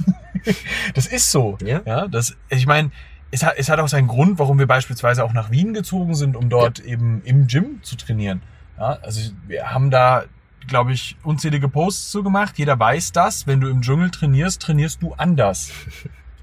das 0.93 1.07
ist 1.07 1.31
so. 1.31 1.57
Ja. 1.63 1.81
Ja, 1.85 2.07
das, 2.07 2.35
ich 2.49 2.65
meine, 2.67 2.91
es 3.31 3.43
hat, 3.43 3.53
es 3.57 3.69
hat 3.69 3.79
auch 3.79 3.87
seinen 3.87 4.07
Grund, 4.07 4.39
warum 4.39 4.59
wir 4.59 4.67
beispielsweise 4.67 5.23
auch 5.23 5.33
nach 5.33 5.51
Wien 5.51 5.73
gezogen 5.73 6.15
sind, 6.15 6.35
um 6.35 6.49
dort 6.49 6.79
eben 6.79 7.21
im 7.23 7.47
Gym 7.47 7.79
zu 7.83 7.95
trainieren. 7.95 8.41
Ja, 8.77 8.97
also 9.01 9.31
wir 9.47 9.71
haben 9.71 9.91
da, 9.91 10.23
glaube 10.67 10.93
ich, 10.93 11.17
unzählige 11.23 11.67
Posts 11.67 12.11
zu 12.11 12.23
gemacht. 12.23 12.57
Jeder 12.57 12.79
weiß 12.79 13.11
das. 13.11 13.47
Wenn 13.47 13.61
du 13.61 13.67
im 13.69 13.81
Dschungel 13.81 14.11
trainierst, 14.11 14.61
trainierst 14.61 15.01
du 15.01 15.13
anders. 15.13 15.71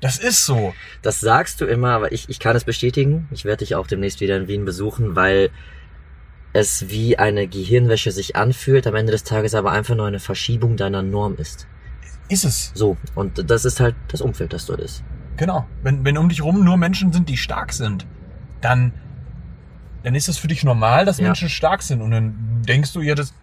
Das 0.00 0.18
ist 0.18 0.46
so. 0.46 0.74
Das 1.02 1.20
sagst 1.20 1.60
du 1.60 1.64
immer, 1.64 1.90
aber 1.90 2.12
ich, 2.12 2.28
ich 2.28 2.38
kann 2.38 2.54
es 2.54 2.64
bestätigen. 2.64 3.28
Ich 3.32 3.44
werde 3.44 3.58
dich 3.64 3.74
auch 3.74 3.86
demnächst 3.86 4.20
wieder 4.20 4.36
in 4.36 4.46
Wien 4.46 4.64
besuchen, 4.64 5.16
weil 5.16 5.50
es 6.52 6.88
wie 6.88 7.18
eine 7.18 7.46
Gehirnwäsche 7.48 8.10
sich 8.12 8.36
anfühlt, 8.36 8.86
am 8.86 8.94
Ende 8.94 9.12
des 9.12 9.24
Tages 9.24 9.54
aber 9.54 9.72
einfach 9.72 9.94
nur 9.96 10.06
eine 10.06 10.20
Verschiebung 10.20 10.76
deiner 10.76 11.02
Norm 11.02 11.36
ist. 11.36 11.66
Ist 12.28 12.44
es. 12.44 12.72
So. 12.74 12.96
Und 13.14 13.50
das 13.50 13.64
ist 13.64 13.80
halt 13.80 13.96
das 14.08 14.20
Umfeld, 14.20 14.52
das 14.52 14.66
dort 14.66 14.80
ist. 14.80 15.02
Genau. 15.36 15.66
Wenn, 15.82 16.04
wenn 16.04 16.18
um 16.18 16.28
dich 16.28 16.42
rum 16.42 16.64
nur 16.64 16.76
Menschen 16.76 17.12
sind, 17.12 17.28
die 17.28 17.36
stark 17.36 17.72
sind, 17.72 18.06
dann, 18.60 18.92
dann 20.02 20.14
ist 20.14 20.28
es 20.28 20.38
für 20.38 20.48
dich 20.48 20.64
normal, 20.64 21.04
dass 21.04 21.18
Ja. 21.18 21.24
Menschen 21.24 21.48
stark 21.48 21.82
sind. 21.82 22.02
Und 22.02 22.10
dann 22.10 22.62
denkst 22.66 22.92
du, 22.92 23.00
ja, 23.00 23.14
das, 23.14 23.34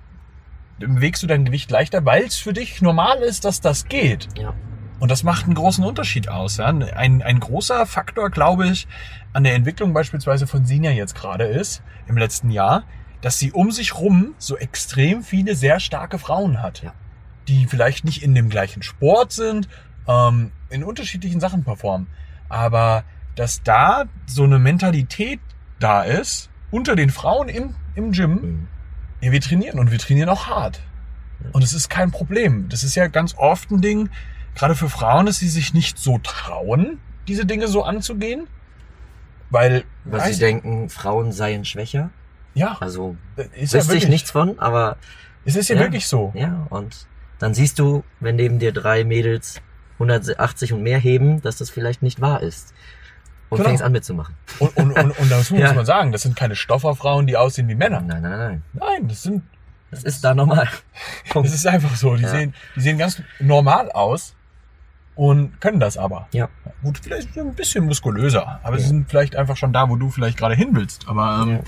bewegst 0.79 1.23
du 1.23 1.27
dein 1.27 1.45
Gewicht 1.45 1.71
leichter, 1.71 2.05
weil 2.05 2.23
es 2.23 2.35
für 2.35 2.53
dich 2.53 2.81
normal 2.81 3.19
ist, 3.19 3.45
dass 3.45 3.61
das 3.61 3.85
geht. 3.85 4.27
Ja. 4.37 4.53
Und 4.99 5.11
das 5.11 5.23
macht 5.23 5.45
einen 5.45 5.55
großen 5.55 5.83
Unterschied 5.83 6.29
aus. 6.29 6.57
Ja? 6.57 6.67
Ein, 6.67 7.21
ein 7.21 7.39
großer 7.39 7.85
Faktor, 7.85 8.29
glaube 8.29 8.67
ich, 8.67 8.87
an 9.33 9.43
der 9.43 9.55
Entwicklung 9.55 9.93
beispielsweise 9.93 10.47
von 10.47 10.65
Sinja 10.65 10.91
jetzt 10.91 11.15
gerade 11.15 11.45
ist, 11.45 11.81
im 12.07 12.17
letzten 12.17 12.49
Jahr, 12.49 12.83
dass 13.21 13.39
sie 13.39 13.51
um 13.51 13.71
sich 13.71 13.95
rum 13.95 14.35
so 14.37 14.57
extrem 14.57 15.23
viele 15.23 15.55
sehr 15.55 15.79
starke 15.79 16.19
Frauen 16.19 16.61
hat. 16.61 16.83
Ja. 16.83 16.93
Die 17.47 17.67
vielleicht 17.67 18.05
nicht 18.05 18.23
in 18.23 18.33
dem 18.35 18.49
gleichen 18.49 18.81
Sport 18.81 19.31
sind, 19.33 19.67
ähm, 20.07 20.51
in 20.69 20.83
unterschiedlichen 20.83 21.39
Sachen 21.39 21.63
performen. 21.63 22.07
Aber 22.47 23.03
dass 23.35 23.63
da 23.63 24.05
so 24.27 24.43
eine 24.43 24.59
Mentalität 24.59 25.39
da 25.79 26.03
ist, 26.03 26.49
unter 26.71 26.95
den 26.95 27.09
Frauen 27.09 27.49
im, 27.49 27.75
im 27.95 28.11
Gym, 28.11 28.31
Mhm. 28.31 28.67
Ja, 29.25 29.31
wir 29.31 29.41
trainieren 29.41 29.79
und 29.79 29.91
wir 29.91 29.99
trainieren 29.99 30.29
auch 30.29 30.47
hart. 30.47 30.81
Und 31.51 31.63
es 31.63 31.73
ist 31.73 31.89
kein 31.89 32.11
Problem. 32.11 32.69
Das 32.69 32.83
ist 32.83 32.95
ja 32.95 33.07
ganz 33.07 33.35
oft 33.37 33.71
ein 33.71 33.81
Ding, 33.81 34.09
gerade 34.55 34.75
für 34.75 34.89
Frauen, 34.89 35.25
dass 35.25 35.39
sie 35.39 35.49
sich 35.49 35.73
nicht 35.73 35.97
so 35.97 36.17
trauen, 36.19 36.99
diese 37.27 37.45
Dinge 37.45 37.67
so 37.67 37.83
anzugehen. 37.83 38.47
Weil, 39.49 39.83
Weil 40.05 40.31
sie 40.33 40.39
denken, 40.39 40.89
Frauen 40.89 41.31
seien 41.31 41.65
schwächer. 41.65 42.09
ja, 42.55 42.77
Also 42.79 43.15
ist 43.55 43.73
ja 43.73 43.79
wüsste 43.79 43.91
wirklich, 43.93 44.03
ich 44.05 44.09
nichts 44.09 44.31
von, 44.31 44.59
aber 44.59 44.97
Es 45.45 45.55
ist 45.55 45.69
ja, 45.69 45.75
Ja. 45.75 45.81
wirklich 45.81 46.07
so. 46.07 46.31
ja, 46.35 46.65
und 46.69 47.05
dann 47.39 47.53
siehst 47.53 47.77
du, 47.79 48.03
wenn 48.19 48.35
neben 48.35 48.57
dir 48.59 48.71
drei 48.71 49.03
Mädels 49.03 49.61
180 49.99 50.73
und 50.73 50.81
mehr 50.83 50.97
heben, 50.99 51.41
dass 51.41 51.57
das 51.57 51.69
vielleicht 51.69 52.01
nicht 52.01 52.19
wahr 52.21 52.41
ist. 52.41 52.73
Und 53.55 53.59
Genau. 53.59 53.69
fängst 53.69 53.83
an 53.83 53.91
mitzumachen. 53.91 54.35
Und, 54.59 54.75
und, 54.77 54.91
und, 54.91 55.11
und 55.11 55.31
das 55.31 55.49
muss 55.51 55.59
Ja. 55.59 55.73
man 55.73 55.85
sagen, 55.85 56.11
das 56.11 56.21
sind 56.23 56.35
keine 56.35 56.55
Stofferfrauen, 56.55 57.27
die 57.27 57.37
aussehen 57.37 57.67
wie 57.67 57.75
Männer. 57.75 58.01
Nein, 58.01 58.21
nein, 58.21 58.37
nein, 58.39 58.63
nein. 58.73 59.07
Das 59.07 59.23
sind, 59.23 59.43
Das 59.91 60.03
ist 60.03 60.23
da 60.23 60.33
normal. 60.35 60.67
Punkt. 61.29 61.47
das 61.49 61.55
ist 61.55 61.67
einfach 61.67 61.95
so. 61.95 62.15
Die 62.15 62.23
Ja. 62.23 62.29
sehen, 62.29 62.53
die 62.75 62.81
sehen 62.81 62.97
ganz 62.97 63.21
normal 63.39 63.91
aus 63.91 64.35
und 65.15 65.59
können 65.61 65.79
das 65.79 65.97
aber. 65.97 66.27
Ja. 66.31 66.49
Gut, 66.83 66.99
vielleicht 67.01 67.37
ein 67.37 67.53
bisschen 67.55 67.85
muskulöser, 67.85 68.59
aber 68.63 68.77
sie 68.77 68.83
Ja. 68.83 68.89
sind 68.89 69.09
vielleicht 69.09 69.35
einfach 69.35 69.55
schon 69.57 69.71
da, 69.73 69.89
wo 69.89 69.95
du 69.95 70.09
vielleicht 70.09 70.37
gerade 70.37 70.55
hin 70.55 70.69
willst. 70.73 71.07
Aber 71.07 71.41
ähm, 71.43 71.49
Ja. 71.49 71.59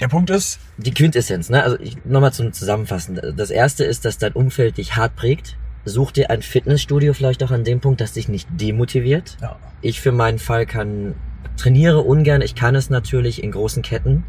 der 0.00 0.08
Punkt 0.08 0.28
ist, 0.30 0.60
Die 0.76 0.92
Quintessenz, 0.92 1.48
ne? 1.50 1.62
Also 1.62 1.78
nochmal 2.04 2.32
zum 2.32 2.52
Zusammenfassen. 2.52 3.18
Das 3.36 3.50
erste 3.50 3.84
ist, 3.84 4.04
dass 4.04 4.18
dein 4.18 4.32
Umfeld 4.32 4.76
dich 4.78 4.96
hart 4.96 5.16
prägt. 5.16 5.56
Such 5.84 6.12
dir 6.12 6.30
ein 6.30 6.42
Fitnessstudio 6.42 7.14
vielleicht 7.14 7.42
auch 7.42 7.50
an 7.50 7.64
dem 7.64 7.80
Punkt, 7.80 8.00
das 8.00 8.12
dich 8.12 8.28
nicht 8.28 8.48
demotiviert. 8.52 9.36
ja, 9.40 9.56
Ich 9.80 10.00
für 10.00 10.12
meinen 10.12 10.38
Fall 10.38 10.66
kann, 10.66 11.14
trainiere 11.56 12.00
ungern. 12.00 12.42
Ich 12.42 12.54
kann 12.54 12.74
es 12.74 12.90
natürlich 12.90 13.42
in 13.42 13.50
großen 13.50 13.82
Ketten, 13.82 14.24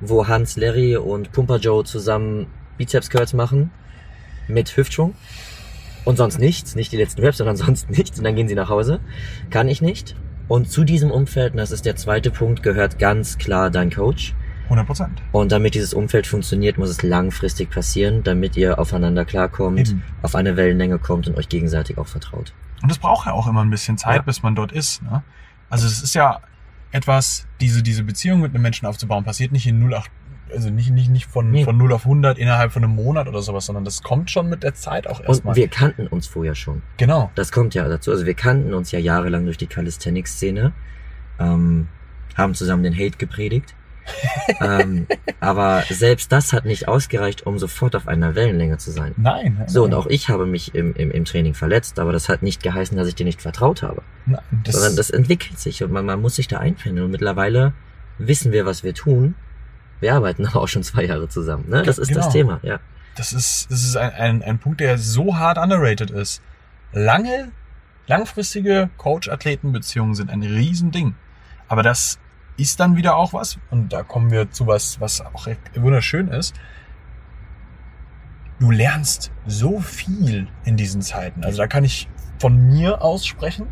wo 0.00 0.28
Hans, 0.28 0.56
Larry 0.56 0.96
und 0.96 1.32
Pumper 1.32 1.56
Joe 1.56 1.84
zusammen 1.84 2.46
Bizeps 2.76 3.08
Curls 3.10 3.32
machen. 3.32 3.70
Mit 4.48 4.76
Hüftschwung. 4.76 5.14
Und 6.04 6.16
sonst 6.16 6.38
nichts. 6.38 6.74
Nicht 6.74 6.92
die 6.92 6.96
letzten 6.96 7.22
Reps, 7.22 7.38
sondern 7.38 7.56
sonst 7.64 7.88
nichts. 7.90 8.18
Und 8.18 8.24
dann 8.24 8.34
gehen 8.34 8.48
sie 8.48 8.54
nach 8.54 8.68
Hause. 8.68 9.00
Kann 9.50 9.68
ich 9.68 9.80
nicht. 9.80 10.14
Und 10.48 10.70
zu 10.70 10.84
diesem 10.84 11.10
Umfeld, 11.10 11.52
und 11.52 11.58
das 11.58 11.70
ist 11.70 11.86
der 11.86 11.96
zweite 11.96 12.30
Punkt, 12.30 12.62
gehört 12.62 12.98
ganz 12.98 13.38
klar 13.38 13.70
dein 13.70 13.90
Coach. 13.90 14.34
100 14.72 14.86
Prozent. 14.86 15.22
Und 15.32 15.52
damit 15.52 15.74
dieses 15.74 15.94
Umfeld 15.94 16.26
funktioniert, 16.26 16.78
muss 16.78 16.88
es 16.90 17.02
langfristig 17.02 17.70
passieren, 17.70 18.22
damit 18.22 18.56
ihr 18.56 18.78
aufeinander 18.78 19.24
klarkommt, 19.24 19.78
Eben. 19.90 20.02
auf 20.22 20.34
eine 20.34 20.56
Wellenlänge 20.56 20.98
kommt 20.98 21.28
und 21.28 21.36
euch 21.36 21.48
gegenseitig 21.48 21.98
auch 21.98 22.06
vertraut. 22.08 22.52
Und 22.82 22.90
das 22.90 22.98
braucht 22.98 23.26
ja 23.26 23.32
auch 23.32 23.46
immer 23.46 23.62
ein 23.62 23.70
bisschen 23.70 23.96
Zeit, 23.98 24.16
Ja. 24.16 24.22
bis 24.22 24.42
man 24.42 24.54
dort 24.54 24.72
ist. 24.72 25.02
Ne? 25.02 25.22
Also 25.70 25.86
es 25.86 26.02
ist 26.02 26.14
ja 26.14 26.40
etwas, 26.90 27.46
diese, 27.60 27.82
diese 27.82 28.02
Beziehung 28.04 28.40
mit 28.40 28.52
einem 28.54 28.62
Menschen 28.62 28.86
aufzubauen, 28.86 29.24
passiert 29.24 29.52
nicht 29.52 29.66
in 29.66 29.78
0, 29.78 29.94
8, 29.94 30.10
also 30.52 30.68
nicht, 30.68 30.90
nicht, 30.90 31.08
nicht 31.10 31.26
von, 31.26 31.50
Nee. 31.50 31.64
von 31.64 31.76
0 31.78 31.92
auf 31.92 32.04
100 32.04 32.36
innerhalb 32.38 32.72
von 32.72 32.84
einem 32.84 32.94
Monat 32.94 33.28
oder 33.28 33.40
sowas, 33.40 33.64
sondern 33.66 33.84
das 33.84 34.02
kommt 34.02 34.30
schon 34.30 34.48
mit 34.48 34.62
der 34.62 34.74
Zeit 34.74 35.06
auch 35.06 35.20
Und 35.20 35.28
erstmal. 35.28 35.56
wir 35.56 35.68
kannten 35.68 36.06
uns 36.08 36.26
vorher 36.26 36.54
schon. 36.54 36.82
Genau. 36.98 37.30
Das 37.34 37.52
kommt 37.52 37.74
ja 37.74 37.88
dazu. 37.88 38.10
Also 38.10 38.26
wir 38.26 38.34
kannten 38.34 38.74
uns 38.74 38.90
ja 38.90 38.98
jahrelang 38.98 39.44
durch 39.44 39.56
die 39.58 39.66
Calisthenics-Szene, 39.66 40.72
ähm, 41.38 41.88
haben 42.36 42.54
zusammen 42.54 42.82
den 42.82 42.94
Hate 42.94 43.16
gepredigt. 43.16 43.74
Ähm, 44.60 45.06
aber 45.40 45.84
selbst 45.88 46.32
das 46.32 46.52
hat 46.52 46.64
nicht 46.64 46.88
ausgereicht, 46.88 47.46
um 47.46 47.58
sofort 47.58 47.94
auf 47.96 48.08
einer 48.08 48.34
Wellenlänge 48.34 48.78
zu 48.78 48.90
sein. 48.90 49.14
Nein. 49.16 49.62
So, 49.66 49.84
und 49.84 49.94
auch 49.94 50.06
ich 50.06 50.28
habe 50.28 50.46
mich 50.46 50.74
im, 50.74 50.94
im, 50.94 51.10
im 51.10 51.24
Training 51.24 51.54
verletzt, 51.54 51.98
aber 51.98 52.12
das 52.12 52.28
hat 52.28 52.42
nicht 52.42 52.62
geheißen, 52.62 52.96
dass 52.96 53.08
ich 53.08 53.14
dir 53.14 53.24
nicht 53.24 53.42
vertraut 53.42 53.82
habe. 53.82 54.02
Nein, 54.26 54.40
das, 54.64 54.74
sondern 54.74 54.96
das 54.96 55.10
entwickelt 55.10 55.58
sich 55.58 55.82
und 55.82 55.92
man, 55.92 56.04
man 56.04 56.20
muss 56.20 56.36
sich 56.36 56.48
da 56.48 56.58
einfinden. 56.58 57.04
Und 57.04 57.10
mittlerweile 57.10 57.72
wissen 58.18 58.52
wir, 58.52 58.66
was 58.66 58.82
wir 58.82 58.94
tun. 58.94 59.34
Wir 60.00 60.14
arbeiten 60.14 60.46
aber 60.48 60.62
auch 60.62 60.68
schon 60.68 60.82
zwei 60.82 61.04
Jahre 61.04 61.28
zusammen. 61.28 61.68
Ne? 61.68 61.82
Das 61.82 61.98
ist 61.98 62.08
Genau. 62.08 62.20
das 62.20 62.32
Thema, 62.32 62.60
ja. 62.62 62.80
das 63.16 63.32
ist, 63.32 63.70
das 63.70 63.82
ist 63.84 63.96
ein, 63.96 64.12
ein, 64.12 64.42
ein 64.42 64.58
Punkt, 64.58 64.80
der 64.80 64.98
so 64.98 65.36
hart 65.36 65.58
underrated 65.58 66.10
ist. 66.10 66.42
Lange, 66.92 67.52
langfristige 68.06 68.90
Coach-Athleten-Beziehungen 68.98 70.14
sind 70.14 70.30
ein 70.30 70.42
Riesending. 70.42 71.14
Aber 71.68 71.82
das 71.82 72.18
ist 72.56 72.80
dann 72.80 72.96
wieder 72.96 73.16
auch 73.16 73.32
was, 73.32 73.58
und 73.70 73.92
da 73.92 74.02
kommen 74.02 74.30
wir 74.30 74.50
zu 74.50 74.66
was, 74.66 75.00
was 75.00 75.20
auch 75.20 75.46
wunderschön 75.74 76.28
ist. 76.28 76.54
Du 78.60 78.70
lernst 78.70 79.32
so 79.46 79.80
viel 79.80 80.48
in 80.64 80.76
diesen 80.76 81.02
Zeiten. 81.02 81.44
Also 81.44 81.58
da 81.58 81.66
kann 81.66 81.84
ich 81.84 82.08
von 82.38 82.68
mir 82.68 83.02
aussprechen, 83.02 83.66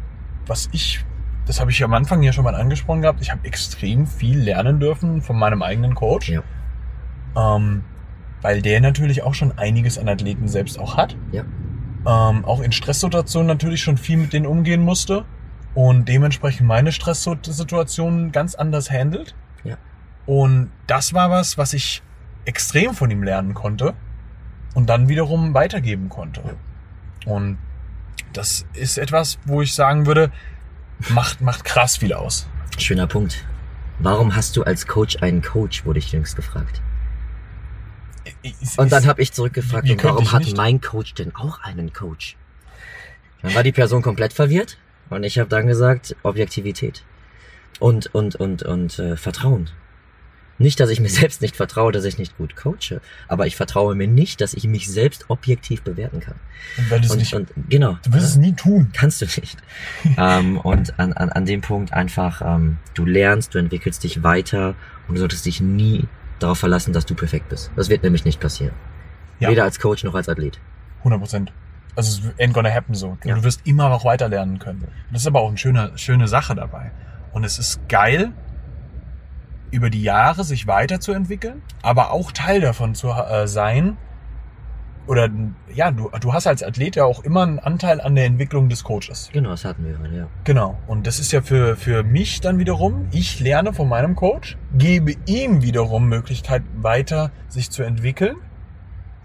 was 0.47 0.69
ich, 0.73 1.05
das 1.47 1.61
habe 1.61 1.71
ich 1.71 1.83
am 1.85 1.95
Anfang 1.95 2.23
ja 2.23 2.33
schon 2.33 2.45
mal 2.45 2.55
angesprochen 2.55 3.03
gehabt, 3.03 3.21
ich 3.21 3.31
habe 3.31 3.45
extrem 3.45 4.07
viel 4.07 4.39
lernen 4.39 4.81
dürfen 4.81 5.23
von 5.23 5.39
meinem 5.39 5.63
eigenen 5.63 5.95
Coach. 5.95 6.31
Ja. 6.31 6.43
Ähm, 7.37 7.85
weil 8.43 8.63
der 8.63 8.81
natürlich 8.81 9.23
auch 9.23 9.35
schon 9.35 9.59
einiges 9.59 9.99
an 9.99 10.09
Athleten 10.09 10.49
selbst 10.49 10.79
auch 10.79 10.97
hat. 10.97 11.15
Ja. 11.31 11.45
Ähm, 12.07 12.45
auch 12.47 12.61
in 12.61 12.73
Stresssituationen 12.73 13.47
natürlich 13.47 13.83
schon 13.83 13.99
viel 13.99 14.17
mit 14.17 14.33
denen 14.33 14.47
umgehen 14.47 14.83
musste 14.83 15.27
und 15.75 16.07
dementsprechend 16.07 16.67
meine 16.67 16.93
Stresssituationen 16.93 18.33
ganz 18.33 18.55
anders 18.55 18.91
handelt. 18.91 19.35
Ja. 19.65 19.77
Und 20.27 20.71
das 20.87 21.15
war 21.15 21.31
was, 21.31 21.59
was 21.59 21.73
ich 21.73 22.03
extrem 22.45 22.95
von 22.95 23.11
ihm 23.11 23.23
lernen 23.23 23.55
konnte 23.55 23.95
und 24.75 24.89
dann 24.89 25.09
wiederum 25.09 25.55
weitergeben 25.55 26.09
konnte. 26.09 26.57
Und 27.27 27.59
das 28.33 28.67
ist 28.75 28.99
etwas, 28.99 29.39
wo 29.45 29.63
ich 29.63 29.75
sagen 29.75 30.07
würde, 30.07 30.31
macht, 31.11 31.41
macht 31.41 31.65
krass 31.65 31.99
viel 31.99 32.13
aus. 32.13 32.49
Schöner 32.79 33.07
Punkt. 33.07 33.45
Warum 33.99 34.35
hast 34.35 34.57
du 34.57 34.63
als 34.63 34.87
Coach 34.87 35.23
einen 35.23 35.43
Coach, 35.43 35.85
wurde 35.85 35.99
ich 35.99 36.11
jüngst 36.11 36.35
gefragt. 36.35 36.81
Und 38.77 38.93
dann 38.93 39.07
habe 39.07 39.21
ich 39.21 39.33
zurückgefragt, 39.33 39.89
warum 40.03 40.25
ich 40.25 40.33
hat 40.33 40.57
mein 40.57 40.81
Coach 40.81 41.15
denn 41.15 41.35
auch 41.35 41.61
einen 41.61 41.93
Coach? 41.93 42.37
Dann 43.43 43.55
war 43.55 43.63
die 43.63 43.73
Person 43.73 44.03
komplett 44.03 44.33
verwirrt 44.33 44.79
und 45.11 45.25
ich 45.25 45.39
habe 45.39 45.49
dann 45.49 45.67
gesagt, 45.67 46.17
Objektivität 46.23 47.05
und 47.79 48.15
und 48.15 48.37
und 48.37 48.63
und 48.63 48.99
äh, 48.99 49.17
Vertrauen. 49.17 49.71
Nicht, 50.59 50.79
dass 50.79 50.91
ich 50.91 51.01
mir 51.01 51.09
selbst 51.21 51.41
nicht 51.41 51.57
vertraue, 51.57 51.91
dass 51.91 52.05
ich 52.05 52.19
nicht 52.19 52.37
gut 52.37 52.55
coache, 52.55 53.01
aber 53.29 53.47
ich 53.47 53.57
vertraue 53.57 53.95
mir 53.95 54.07
nicht, 54.07 54.41
dass 54.41 54.55
ich 54.55 54.67
mich 54.67 54.89
selbst 54.89 55.25
objektiv 55.29 55.83
bewerten 55.83 56.21
kann. 56.21 56.37
Und 56.77 56.91
weil 56.91 57.01
du 57.01 57.07
es 57.07 57.17
nicht, 57.17 57.35
und 57.35 57.49
genau. 57.69 57.99
du 58.05 58.13
wirst 58.13 58.27
es 58.27 58.37
nie 58.37 58.53
tun. 58.53 58.91
Kannst 58.93 59.23
du 59.23 59.25
nicht. 59.25 59.57
ähm, 60.19 60.59
und 60.59 60.99
an, 61.01 61.15
an, 61.15 61.31
an 61.31 61.47
dem 61.47 61.63
Punkt 61.63 61.93
einfach, 61.93 62.43
ähm, 62.45 62.77
du 62.95 63.07
lernst, 63.07 63.55
du 63.55 63.59
entwickelst 63.59 64.05
dich 64.05 64.23
weiter 64.23 64.75
und 65.09 65.15
du 65.15 65.21
solltest 65.21 65.47
dich 65.47 65.61
nie 65.61 66.07
darauf 66.39 66.59
verlassen, 66.59 66.93
dass 66.93 67.07
du 67.07 67.15
perfekt 67.15 67.49
bist. 67.49 67.71
Das 67.75 67.89
wird 67.89 68.03
nämlich 68.03 68.25
nicht 68.25 68.39
passieren. 68.39 68.75
Ja. 69.41 69.51
Weder 69.51 69.65
als 69.65 69.81
Coach 69.81 70.05
noch 70.05 70.15
als 70.15 70.29
Athlet. 70.29 70.61
100 70.99 71.19
Prozent. 71.19 71.53
Also 72.01 72.31
es 72.31 72.39
ain't 72.39 72.55
gonna 72.55 72.71
happen 72.71 72.95
so. 72.95 73.19
Ja. 73.25 73.35
Du 73.35 73.45
wirst 73.45 73.67
immer 73.67 73.91
noch 73.91 74.07
weiter 74.07 74.31
lernen 74.31 74.59
können. 74.59 74.89
Das 75.13 75.21
ist 75.21 75.27
aber 75.27 75.43
auch 75.43 75.49
eine 75.49 75.59
schöne, 75.59 75.93
schöne 75.97 76.29
Sache 76.29 76.55
dabei. 76.55 76.93
Und 77.33 77.45
es 77.45 77.59
ist 77.59 77.87
geil, 77.91 78.33
über 79.71 79.91
die 79.91 80.03
Jahre 80.03 80.45
sich 80.45 80.67
weiterzuentwickeln, 80.67 81.61
aber 81.83 82.11
auch 82.11 82.33
Teil 82.33 82.63
davon 82.63 82.95
zu 82.95 83.11
äh, 83.11 83.47
sein. 83.47 83.99
Oder 85.07 85.29
ja, 85.75 85.91
du, 85.91 86.11
du 86.21 86.33
hast 86.33 86.47
als 86.47 86.63
Athlet 86.63 86.97
ja 86.97 87.05
auch 87.05 87.23
immer 87.23 87.43
einen 87.43 87.59
Anteil 87.59 88.01
an 88.01 88.15
der 88.15 88.25
Entwicklung 88.25 88.71
des 88.71 88.83
Coaches. 88.83 89.29
Genau, 89.31 89.51
das 89.51 89.67
hatten 89.67 89.85
wir 89.85 90.11
ja. 90.11 90.27
Genau. 90.45 90.79
Und 90.87 91.07
das 91.07 91.19
ist 91.19 91.33
ja 91.33 91.43
für, 91.43 91.77
für 91.77 92.03
mich 92.03 92.41
dann 92.41 92.59
wiederum, 92.59 93.09
ich 93.13 93.41
lerne 93.41 93.75
von 93.75 93.91
meinem 93.91 94.17
Coach, 94.17 94.57
gebe 94.73 95.17
ihm 95.27 95.61
wiederum 95.61 96.09
Möglichkeit, 96.09 96.63
weiter 96.77 97.31
sich 97.49 97.71
zu 97.71 97.83
entwickeln. 97.83 98.37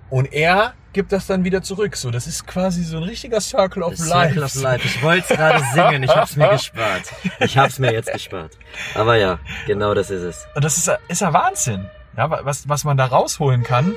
Und 0.09 0.33
er 0.33 0.73
gibt 0.95 1.11
das 1.11 1.27
dann 1.27 1.43
wieder 1.43 1.61
zurück. 1.61 1.95
So, 1.97 2.09
das 2.09 2.25
ist 2.25 2.47
quasi 2.47 2.81
so 2.83 2.95
ein 2.97 3.03
richtiger 3.03 3.41
Circle 3.41 3.83
of 3.83 3.97
Life. 3.99 4.33
Circle 4.33 4.43
of 4.43 4.55
Life. 4.55 4.87
Ich 4.87 5.03
wollte 5.03 5.25
es 5.29 5.37
gerade 5.37 5.63
singen, 5.73 6.03
ich 6.03 6.09
hab's 6.15 6.35
mir 6.37 6.47
gespart. 6.49 7.03
Ich 7.41 7.57
hab's 7.57 7.79
mir 7.79 7.91
jetzt 7.91 8.11
gespart. 8.11 8.57
Aber 8.95 9.17
ja, 9.17 9.39
genau 9.67 9.93
das 9.93 10.09
ist 10.09 10.21
es. 10.23 10.47
Und 10.55 10.63
das 10.63 10.77
ist, 10.77 10.89
ist 11.09 11.21
ja 11.21 11.33
Wahnsinn. 11.33 11.85
Ja, 12.15 12.31
was, 12.45 12.69
was 12.69 12.85
man 12.85 12.95
da 12.95 13.05
rausholen 13.07 13.63
kann, 13.63 13.93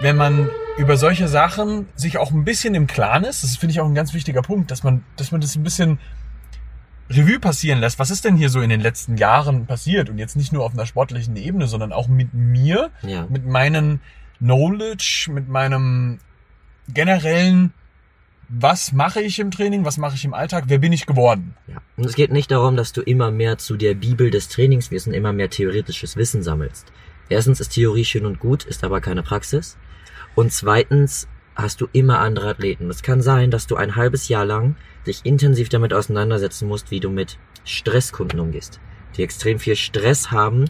wenn 0.00 0.16
man 0.16 0.48
über 0.78 0.96
solche 0.96 1.26
Sachen 1.26 1.88
sich 1.96 2.18
auch 2.18 2.30
ein 2.30 2.44
bisschen 2.44 2.76
im 2.76 2.86
Klaren 2.86 3.24
ist. 3.24 3.42
Das 3.42 3.56
finde 3.56 3.72
ich 3.72 3.80
auch 3.80 3.86
ein 3.86 3.94
ganz 3.96 4.14
wichtiger 4.14 4.42
Punkt, 4.42 4.70
dass 4.70 4.84
man, 4.84 5.04
dass 5.16 5.32
man 5.32 5.40
das 5.40 5.56
ein 5.56 5.64
bisschen 5.64 5.98
Revue 7.10 7.40
passieren 7.40 7.80
lässt. 7.80 7.98
Was 7.98 8.10
ist 8.10 8.24
denn 8.24 8.36
hier 8.36 8.48
so 8.48 8.60
in 8.60 8.70
den 8.70 8.80
letzten 8.80 9.16
Jahren 9.16 9.66
passiert? 9.66 10.08
Und 10.08 10.18
jetzt 10.18 10.36
nicht 10.36 10.52
nur 10.52 10.64
auf 10.64 10.72
einer 10.72 10.86
sportlichen 10.86 11.34
Ebene, 11.34 11.66
sondern 11.66 11.92
auch 11.92 12.06
mit 12.06 12.32
mir, 12.32 12.90
Ja. 13.02 13.26
mit 13.28 13.44
meinen 13.44 14.00
Knowledge, 14.42 15.30
mit 15.32 15.48
meinem 15.48 16.18
generellen, 16.88 17.72
was 18.48 18.92
mache 18.92 19.22
ich 19.22 19.38
im 19.38 19.50
Training, 19.50 19.84
was 19.84 19.98
mache 19.98 20.16
ich 20.16 20.24
im 20.24 20.34
Alltag, 20.34 20.64
wer 20.66 20.78
bin 20.78 20.92
ich 20.92 21.06
geworden? 21.06 21.54
Ja. 21.68 21.80
Und 21.96 22.04
es 22.04 22.14
geht 22.14 22.32
nicht 22.32 22.50
darum, 22.50 22.76
dass 22.76 22.92
du 22.92 23.00
immer 23.00 23.30
mehr 23.30 23.56
zu 23.56 23.76
der 23.76 23.94
Bibel 23.94 24.30
des 24.30 24.48
Trainingswissens 24.48 25.16
immer 25.16 25.32
mehr 25.32 25.48
theoretisches 25.48 26.16
Wissen 26.16 26.42
sammelst. 26.42 26.92
Erstens 27.28 27.60
ist 27.60 27.70
Theorie 27.70 28.04
schön 28.04 28.26
und 28.26 28.40
gut, 28.40 28.64
ist 28.64 28.84
aber 28.84 29.00
keine 29.00 29.22
Praxis. 29.22 29.78
Und 30.34 30.52
zweitens 30.52 31.28
hast 31.54 31.80
du 31.80 31.88
immer 31.92 32.18
andere 32.18 32.50
Athleten. 32.50 32.90
Es 32.90 33.02
kann 33.02 33.22
sein, 33.22 33.50
dass 33.50 33.66
du 33.66 33.76
ein 33.76 33.96
halbes 33.96 34.28
Jahr 34.28 34.44
lang 34.44 34.76
dich 35.06 35.24
intensiv 35.24 35.68
damit 35.68 35.94
auseinandersetzen 35.94 36.68
musst, 36.68 36.90
wie 36.90 37.00
du 37.00 37.10
mit 37.10 37.38
Stresskunden 37.64 38.40
umgehst, 38.40 38.80
die 39.16 39.22
extrem 39.22 39.58
viel 39.58 39.76
Stress 39.76 40.30
haben 40.30 40.66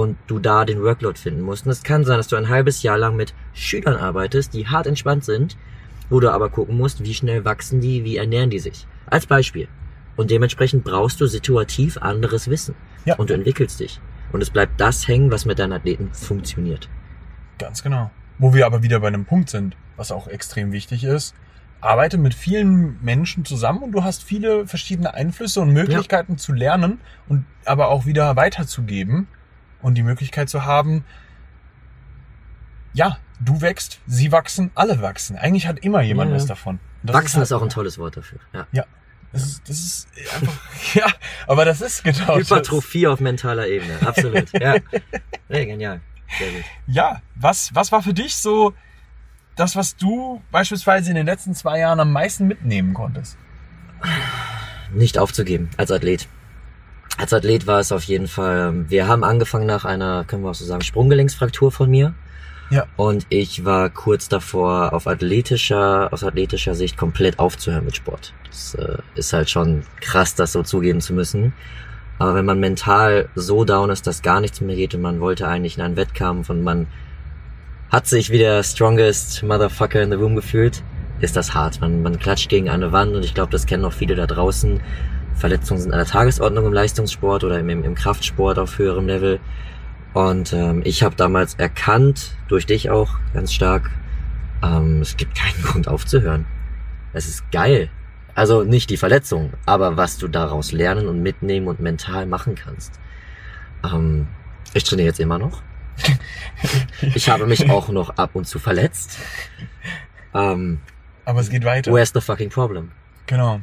und 0.00 0.16
du 0.26 0.38
da 0.38 0.64
den 0.64 0.82
Workload 0.82 1.18
finden 1.18 1.42
musst. 1.42 1.66
Und 1.66 1.72
es 1.72 1.82
kann 1.82 2.04
sein, 2.04 2.16
dass 2.16 2.28
du 2.28 2.36
ein 2.36 2.48
halbes 2.48 2.82
Jahr 2.82 2.98
lang 2.98 3.16
mit 3.16 3.34
Schülern 3.52 3.96
arbeitest, 3.96 4.54
die 4.54 4.66
hart 4.66 4.86
entspannt 4.86 5.24
sind, 5.24 5.56
wo 6.08 6.20
du 6.20 6.32
aber 6.32 6.48
gucken 6.48 6.76
musst, 6.76 7.04
wie 7.04 7.14
schnell 7.14 7.44
wachsen 7.44 7.80
die, 7.80 8.04
wie 8.04 8.16
ernähren 8.16 8.50
die 8.50 8.58
sich. 8.58 8.86
Als 9.06 9.26
Beispiel. 9.26 9.68
Und 10.16 10.30
dementsprechend 10.30 10.84
brauchst 10.84 11.20
du 11.20 11.26
situativ 11.26 11.98
anderes 11.98 12.48
Wissen. 12.48 12.74
Ja. 13.04 13.16
Und 13.16 13.30
du 13.30 13.34
entwickelst 13.34 13.80
dich. 13.80 14.00
Und 14.32 14.42
es 14.42 14.50
bleibt 14.50 14.80
das 14.80 15.06
hängen, 15.06 15.30
was 15.30 15.44
mit 15.44 15.58
deinen 15.58 15.72
Athleten 15.72 16.10
funktioniert. 16.12 16.88
Ganz 17.58 17.82
genau. 17.82 18.10
Wo 18.38 18.54
wir 18.54 18.66
aber 18.66 18.82
wieder 18.82 19.00
bei 19.00 19.08
einem 19.08 19.26
Punkt 19.26 19.50
sind, 19.50 19.76
was 19.96 20.12
auch 20.12 20.28
extrem 20.28 20.72
wichtig 20.72 21.04
ist. 21.04 21.34
Arbeite 21.82 22.18
mit 22.18 22.34
vielen 22.34 23.02
Menschen 23.02 23.44
zusammen 23.44 23.82
und 23.82 23.92
du 23.92 24.04
hast 24.04 24.22
viele 24.22 24.66
verschiedene 24.66 25.14
Einflüsse 25.14 25.60
und 25.62 25.72
Möglichkeiten 25.72 26.36
zu 26.36 26.52
lernen 26.52 27.00
und 27.28 27.44
aber 27.64 27.88
auch 27.88 28.04
wieder 28.04 28.36
weiterzugeben 28.36 29.28
und 29.82 29.94
die 29.94 30.02
Möglichkeit 30.02 30.48
zu 30.48 30.64
haben, 30.64 31.04
ja, 32.92 33.18
du 33.40 33.60
wächst, 33.60 34.00
sie 34.06 34.32
wachsen, 34.32 34.70
alle 34.74 35.00
wachsen. 35.00 35.36
Eigentlich 35.36 35.66
hat 35.66 35.78
immer 35.80 36.02
jemand 36.02 36.30
Ja. 36.30 36.36
was 36.36 36.46
davon. 36.46 36.80
Das 37.02 37.14
Wachsen 37.14 37.40
ist, 37.42 37.50
halt- 37.50 37.60
auch 37.60 37.64
ein 37.64 37.70
tolles 37.70 37.98
Wort 37.98 38.16
dafür. 38.16 38.38
Ja. 38.52 38.66
Ja. 38.72 38.84
Das 39.32 39.42
ist, 39.44 39.68
das 39.68 39.78
ist 39.78 40.08
einfach, 40.34 40.58
ja, 40.94 41.06
aber 41.46 41.64
das 41.64 41.80
ist 41.80 42.02
genau 42.02 42.36
das. 42.38 42.50
Hypertrophie 42.50 43.06
auf 43.06 43.20
mentaler 43.20 43.68
Ebene. 43.68 43.94
Absolut. 44.04 44.52
ja. 44.60 44.74
Nee, 45.48 45.66
genial. 45.66 46.00
Sehr 46.36 46.50
gut. 46.50 46.64
Ja, 46.88 47.22
was, 47.36 47.72
was 47.74 47.92
war 47.92 48.02
für 48.02 48.12
dich 48.12 48.34
so 48.36 48.74
das, 49.54 49.76
was 49.76 49.94
du 49.96 50.42
beispielsweise 50.50 51.10
in 51.10 51.16
den 51.16 51.26
letzten 51.26 51.54
zwei 51.54 51.78
Jahren 51.78 52.00
am 52.00 52.12
meisten 52.12 52.46
mitnehmen 52.48 52.92
konntest? 52.94 53.36
nicht 54.92 55.18
aufzugeben 55.18 55.70
als 55.76 55.92
Athlet. 55.92 56.26
Als 57.20 57.34
Athlet 57.34 57.66
war 57.66 57.80
es 57.80 57.92
auf 57.92 58.04
jeden 58.04 58.28
Fall, 58.28 58.88
wir 58.88 59.06
haben 59.06 59.24
angefangen 59.24 59.66
nach 59.66 59.84
einer, 59.84 60.24
können 60.24 60.42
wir 60.42 60.48
auch 60.48 60.54
so 60.54 60.64
sagen, 60.64 60.80
Sprunggelenksfraktur 60.80 61.70
von 61.70 61.90
mir. 61.90 62.14
Ja. 62.70 62.86
Und 62.96 63.26
ich 63.28 63.66
war 63.66 63.90
kurz 63.90 64.30
davor, 64.30 64.94
auf 64.94 65.06
athletischer, 65.06 66.08
aus 66.14 66.24
athletischer 66.24 66.74
Sicht 66.74 66.96
komplett 66.96 67.38
aufzuhören 67.38 67.84
mit 67.84 67.94
Sport. 67.94 68.32
Das 68.46 68.74
äh, 68.74 68.96
ist 69.16 69.34
halt 69.34 69.50
schon 69.50 69.82
krass, 70.00 70.34
das 70.34 70.52
so 70.52 70.62
zugeben 70.62 71.02
zu 71.02 71.12
müssen. 71.12 71.52
Aber 72.18 72.34
wenn 72.34 72.46
man 72.46 72.58
mental 72.58 73.28
so 73.34 73.66
down 73.66 73.90
ist, 73.90 74.06
dass 74.06 74.22
gar 74.22 74.40
nichts 74.40 74.62
mehr 74.62 74.76
geht 74.76 74.94
und 74.94 75.02
man 75.02 75.20
wollte 75.20 75.46
eigentlich 75.46 75.76
in 75.76 75.82
einen 75.82 75.96
Wettkampf 75.96 76.48
und 76.48 76.62
man 76.62 76.86
hat 77.90 78.06
sich 78.06 78.30
wie 78.30 78.38
der 78.38 78.62
strongest 78.62 79.42
Motherfucker 79.42 80.00
in 80.00 80.10
the 80.10 80.16
room 80.16 80.36
gefühlt, 80.36 80.82
ist 81.20 81.36
das 81.36 81.52
hart. 81.52 81.82
Man, 81.82 82.02
man 82.02 82.18
klatscht 82.18 82.48
gegen 82.48 82.70
eine 82.70 82.92
Wand 82.92 83.14
und 83.14 83.26
ich 83.26 83.34
glaube, 83.34 83.52
das 83.52 83.66
kennen 83.66 83.84
auch 83.84 83.92
viele 83.92 84.14
da 84.14 84.26
draußen. 84.26 84.80
Verletzungen 85.40 85.80
sind 85.80 85.92
an 85.92 85.98
der 85.98 86.06
Tagesordnung 86.06 86.66
im 86.66 86.72
Leistungssport 86.72 87.44
oder 87.44 87.58
im, 87.58 87.68
im, 87.68 87.94
Kraftsport 87.94 88.58
auf 88.58 88.78
höherem 88.78 89.06
Level. 89.06 89.40
Und 90.12 90.52
ähm, 90.52 90.82
ich 90.84 91.02
habe 91.02 91.16
damals 91.16 91.54
erkannt, 91.54 92.36
durch 92.48 92.66
dich 92.66 92.90
auch 92.90 93.14
ganz 93.32 93.52
stark, 93.52 93.90
ähm, 94.62 95.00
es 95.00 95.16
gibt 95.16 95.34
keinen 95.34 95.62
Grund 95.62 95.88
aufzuhören. 95.88 96.44
Es 97.12 97.26
ist 97.26 97.50
geil. 97.50 97.88
Also 98.34 98.62
nicht 98.62 98.90
die 98.90 98.96
Verletzung, 98.96 99.52
aber 99.66 99.96
was 99.96 100.18
du 100.18 100.28
daraus 100.28 100.72
lernen 100.72 101.08
und 101.08 101.22
mitnehmen 101.22 101.66
und 101.66 101.80
mental 101.80 102.26
machen 102.26 102.54
kannst. 102.54 103.00
Ähm, 103.84 104.28
ich 104.74 104.84
trainiere 104.84 105.08
jetzt 105.08 105.20
immer 105.20 105.38
noch. 105.38 105.62
Ich 107.14 107.30
habe 107.30 107.46
mich 107.46 107.70
auch 107.70 107.88
noch 107.88 108.10
ab 108.18 108.30
und 108.34 108.46
zu 108.46 108.58
verletzt. 108.58 109.16
Ähm, 110.34 110.80
Aber 111.24 111.40
es 111.40 111.48
geht 111.48 111.64
weiter. 111.64 111.90
where's 111.90 112.12
the 112.12 112.20
fucking 112.20 112.50
problem? 112.50 112.90
Genau. 113.26 113.60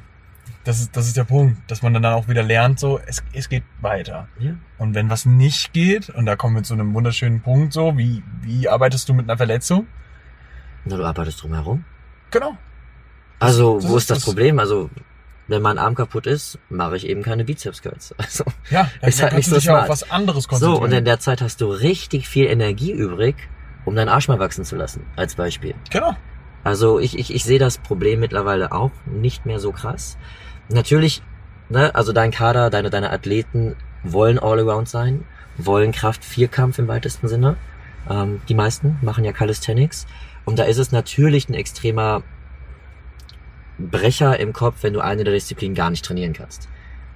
Das 0.63 0.79
ist, 0.79 0.95
das 0.95 1.07
ist 1.07 1.15
der 1.17 1.23
Punkt, 1.23 1.59
dass 1.71 1.81
man 1.81 1.93
dann 1.93 2.05
auch 2.05 2.27
wieder 2.27 2.43
lernt, 2.43 2.79
so, 2.79 2.99
es, 3.05 3.23
es 3.33 3.47
geht 3.49 3.63
weiter. 3.81 4.27
Ja. 4.39 4.51
Und 4.77 4.93
wenn 4.95 5.09
was 5.09 5.25
nicht 5.25 5.73
geht, 5.73 6.09
und 6.09 6.25
da 6.25 6.35
kommen 6.35 6.55
wir 6.55 6.63
zu 6.63 6.73
einem 6.73 6.93
wunderschönen 6.93 7.41
Punkt, 7.41 7.73
so, 7.73 7.97
wie, 7.97 8.23
wie 8.41 8.67
arbeitest 8.67 9.07
du 9.09 9.13
mit 9.13 9.29
einer 9.29 9.37
Verletzung? 9.37 9.87
Na, 10.85 10.97
du 10.97 11.05
arbeitest 11.05 11.41
drumherum. 11.43 11.85
Genau. 12.31 12.57
Also, 13.39 13.75
Das 13.79 13.87
wo 13.89 13.95
ist 13.97 14.03
ist 14.03 14.09
das 14.11 14.17
das- 14.19 14.25
Problem? 14.25 14.59
Also, 14.59 14.89
wenn 15.49 15.61
mein 15.61 15.77
Arm 15.77 15.95
kaputt 15.95 16.27
ist, 16.27 16.59
mache 16.69 16.97
ich 16.97 17.07
eben 17.07 17.23
keine 17.23 17.45
Bizeps 17.45 17.81
Curls. 17.81 18.13
Also, 18.17 18.43
Ja, 18.69 18.89
dann 19.01 19.09
Ist 19.09 19.21
halt 19.21 19.31
kannst 19.31 19.35
nicht 19.35 19.47
du 19.47 19.51
so 19.51 19.55
dich 19.55 19.65
ja 19.65 19.73
auf 19.79 19.85
smart. 19.85 19.89
was 19.89 20.11
anderes 20.11 20.43
so, 20.43 20.49
konzentrieren. 20.49 20.83
und 20.83 20.91
in 20.91 21.05
der 21.05 21.19
Zeit 21.19 21.41
hast 21.41 21.61
du 21.61 21.67
richtig 21.71 22.27
viel 22.27 22.47
Energie 22.47 22.91
übrig, 22.91 23.35
um 23.85 23.95
deinen 23.95 24.09
Arsch 24.09 24.27
mal 24.27 24.39
wachsen 24.39 24.65
zu 24.65 24.75
lassen, 24.75 25.05
als 25.15 25.35
Beispiel. 25.35 25.73
genau. 25.89 26.15
Also 26.67 26.99
ich, 26.99 27.17
ich, 27.17 27.33
ich 27.33 27.45
sehe 27.45 27.59
das 27.59 27.77
Problem 27.77 28.19
mittlerweile 28.19 28.73
auch 28.73 28.91
nicht 29.05 29.45
mehr 29.45 29.57
so 29.57 29.71
krass. 29.71 30.17
Natürlich, 30.67 31.21
ne, 31.69 31.95
also 31.95 32.11
dein 32.11 32.29
Kader, 32.29 32.69
deine, 32.69 32.89
deine 32.89 33.09
Athleten 33.11 33.77
wollen 34.03 34.37
All-Around 34.37 34.89
sein, 34.89 35.23
wollen 35.57 35.93
Kraft-Vierkampf 35.93 36.77
im 36.77 36.89
weitesten 36.89 37.29
Sinne. 37.29 37.55
Ähm, 38.09 38.41
die 38.49 38.53
meisten 38.53 38.97
machen 39.01 39.23
ja 39.23 39.31
Calisthenics. 39.31 40.07
Und 40.43 40.59
da 40.59 40.63
ist 40.63 40.77
es 40.77 40.91
natürlich 40.91 41.47
ein 41.47 41.53
extremer 41.53 42.21
Brecher 43.79 44.37
im 44.37 44.51
Kopf, 44.51 44.79
wenn 44.81 44.91
du 44.91 44.99
eine 44.99 45.23
der 45.23 45.33
Disziplinen 45.33 45.73
gar 45.73 45.89
nicht 45.89 46.03
trainieren 46.03 46.33
kannst. 46.33 46.67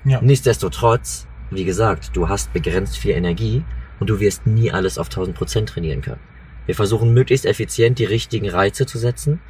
Ja. 0.05 0.21
Nichtsdestotrotz, 0.21 1.27
wie 1.49 1.65
gesagt, 1.65 2.11
du 2.13 2.29
hast 2.29 2.53
begrenzt 2.53 2.97
viel 2.97 3.11
Energie 3.11 3.65
und 3.99 4.09
du 4.09 4.21
wirst 4.21 4.47
nie 4.47 4.71
alles 4.71 4.97
auf 4.97 5.07
1000 5.07 5.35
Prozent 5.35 5.67
trainieren 5.67 5.99
können. 5.99 6.30
Wir 6.65 6.75
versuchen 6.75 7.13
möglichst 7.13 7.45
effizient 7.45 7.99
die 7.99 8.05
richtigen 8.05 8.49
Reize 8.49 8.85
zu 8.85 8.97
setzen, 8.97 9.41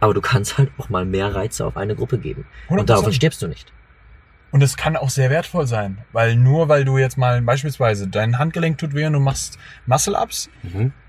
aber 0.00 0.14
du 0.14 0.20
kannst 0.20 0.58
halt 0.58 0.70
auch 0.78 0.88
mal 0.88 1.04
mehr 1.04 1.34
Reize 1.34 1.64
auf 1.66 1.76
eine 1.76 1.94
Gruppe 1.96 2.18
geben. 2.18 2.46
Und 2.68 2.88
davon 2.90 3.06
100%. 3.10 3.12
stirbst 3.16 3.42
du 3.42 3.48
nicht. 3.48 3.72
Und 4.50 4.62
es 4.62 4.76
kann 4.76 4.96
auch 4.96 5.10
sehr 5.10 5.30
wertvoll 5.30 5.66
sein, 5.66 5.98
weil 6.12 6.36
nur 6.36 6.68
weil 6.68 6.84
du 6.84 6.96
jetzt 6.98 7.18
mal 7.18 7.42
beispielsweise 7.42 8.06
dein 8.06 8.38
Handgelenk 8.38 8.78
tut 8.78 8.94
weh 8.94 9.04
und 9.06 9.14
du 9.14 9.20
machst 9.20 9.58
Muscle-Ups 9.86 10.48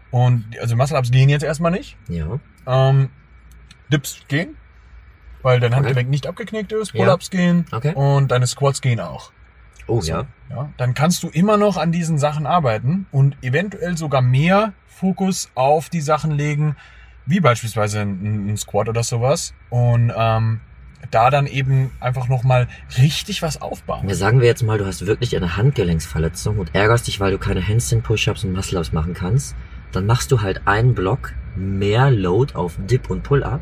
und 0.09 0.45
also 0.59 0.75
Muscle-Ups 0.75 1.11
gehen 1.11 1.29
jetzt 1.29 1.43
erstmal 1.43 1.71
nicht, 1.71 1.95
Ja. 2.07 2.39
ähm, 2.65 3.09
Dips 3.91 4.21
gehen, 4.27 4.55
weil 5.43 5.59
dein 5.59 5.71
Okay. 5.73 5.77
Handgelenk 5.77 6.09
nicht 6.09 6.25
abgeknickt 6.25 6.71
ist, 6.71 6.93
Ja. 6.93 7.03
Pull-Ups 7.03 7.29
gehen 7.29 7.65
Okay. 7.71 7.93
und 7.93 8.29
deine 8.31 8.47
Squats 8.47 8.81
gehen 8.81 8.99
auch. 8.99 9.31
Oh 9.87 10.01
So, 10.01 10.11
ja. 10.11 10.25
ja. 10.49 10.69
Dann 10.77 10.93
kannst 10.93 11.23
du 11.23 11.29
immer 11.29 11.57
noch 11.57 11.77
an 11.77 11.91
diesen 11.91 12.17
Sachen 12.17 12.45
arbeiten 12.45 13.07
und 13.11 13.37
eventuell 13.41 13.97
sogar 13.97 14.21
mehr 14.21 14.73
Fokus 14.87 15.51
auf 15.55 15.89
die 15.89 16.01
Sachen 16.01 16.31
legen, 16.31 16.75
wie 17.25 17.39
beispielsweise 17.39 18.01
ein, 18.01 18.49
ein 18.49 18.57
Squat 18.57 18.89
oder 18.89 19.03
sowas. 19.03 19.53
Und 19.69 20.11
ähm, 20.15 20.61
da 21.11 21.29
dann 21.29 21.47
eben 21.47 21.91
einfach 21.99 22.27
nochmal 22.27 22.67
richtig 22.97 23.41
was 23.41 23.61
aufbauen. 23.61 24.07
Ja, 24.07 24.15
sagen 24.15 24.39
wir 24.39 24.47
jetzt 24.47 24.63
mal, 24.63 24.77
du 24.77 24.85
hast 24.85 25.05
wirklich 25.05 25.35
eine 25.35 25.57
Handgelenksverletzung 25.57 26.57
und 26.59 26.73
ärgerst 26.73 27.07
dich, 27.07 27.19
weil 27.19 27.31
du 27.31 27.37
keine 27.37 27.65
Handstand-Push-Ups 27.67 28.43
und 28.43 28.53
Muscle-Ups 28.53 28.91
machen 28.91 29.13
kannst. 29.13 29.55
Dann 29.91 30.05
machst 30.05 30.31
du 30.31 30.41
halt 30.41 30.67
einen 30.67 30.93
Block 30.93 31.33
mehr 31.55 32.11
Load 32.11 32.55
auf 32.55 32.77
Dip 32.77 33.09
und 33.09 33.23
Pull-Up. 33.23 33.61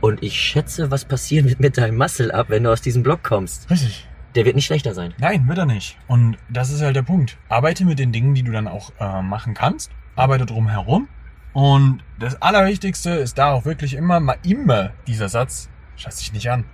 Und 0.00 0.22
ich 0.22 0.38
schätze, 0.38 0.90
was 0.90 1.04
passieren 1.04 1.48
wird 1.48 1.60
mit 1.60 1.78
deinem 1.78 1.96
Muscle-Up, 1.96 2.50
wenn 2.50 2.64
du 2.64 2.72
aus 2.72 2.82
diesem 2.82 3.02
Block 3.02 3.22
kommst. 3.22 3.70
Richtig. 3.70 4.06
Der 4.36 4.44
wird 4.44 4.54
nicht 4.54 4.66
schlechter 4.66 4.92
sein. 4.92 5.14
Nein, 5.18 5.48
wird 5.48 5.56
er 5.56 5.64
nicht. 5.64 5.96
Und 6.08 6.36
das 6.50 6.70
ist 6.70 6.82
halt 6.82 6.94
der 6.94 7.02
Punkt. 7.02 7.38
Arbeite 7.48 7.86
mit 7.86 7.98
den 7.98 8.12
Dingen, 8.12 8.34
die 8.34 8.42
du 8.42 8.52
dann 8.52 8.68
auch 8.68 8.92
äh, 9.00 9.22
machen 9.22 9.54
kannst. 9.54 9.90
Arbeite 10.14 10.44
drum 10.44 10.68
herum. 10.68 11.08
Und 11.54 12.04
das 12.18 12.42
Allerwichtigste 12.42 13.10
ist 13.12 13.38
da 13.38 13.52
auch 13.52 13.64
wirklich 13.64 13.94
immer, 13.94 14.20
mal 14.20 14.36
immer 14.42 14.90
dieser 15.06 15.30
Satz, 15.30 15.70
scheiß 15.96 16.18
dich 16.18 16.34
nicht 16.34 16.50
an. 16.50 16.66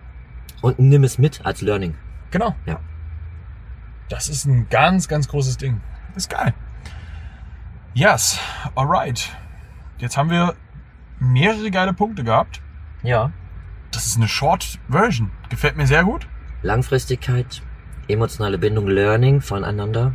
Und 0.60 0.80
nimm 0.80 1.04
es 1.04 1.18
mit 1.18 1.46
als 1.46 1.60
Learning. 1.60 1.94
Genau. 2.32 2.56
Ja. 2.66 2.80
Das 4.08 4.28
ist 4.28 4.44
ein 4.44 4.68
ganz, 4.68 5.06
ganz 5.06 5.28
großes 5.28 5.56
Ding. 5.56 5.80
Ist 6.16 6.30
geil. 6.30 6.52
Yes, 7.94 8.40
alright. 8.74 9.30
Jetzt 9.98 10.16
haben 10.16 10.30
wir 10.30 10.56
mehrere 11.20 11.70
geile 11.70 11.92
Punkte 11.92 12.24
gehabt. 12.24 12.60
Ja. 13.04 13.30
Das 13.92 14.06
ist 14.06 14.16
eine 14.16 14.26
Short 14.26 14.80
Version. 14.88 15.30
Gefällt 15.48 15.76
mir 15.76 15.86
sehr 15.86 16.02
gut. 16.02 16.26
Langfristigkeit, 16.62 17.62
emotionale 18.08 18.58
Bindung, 18.58 18.86
Learning 18.88 19.40
voneinander 19.40 20.14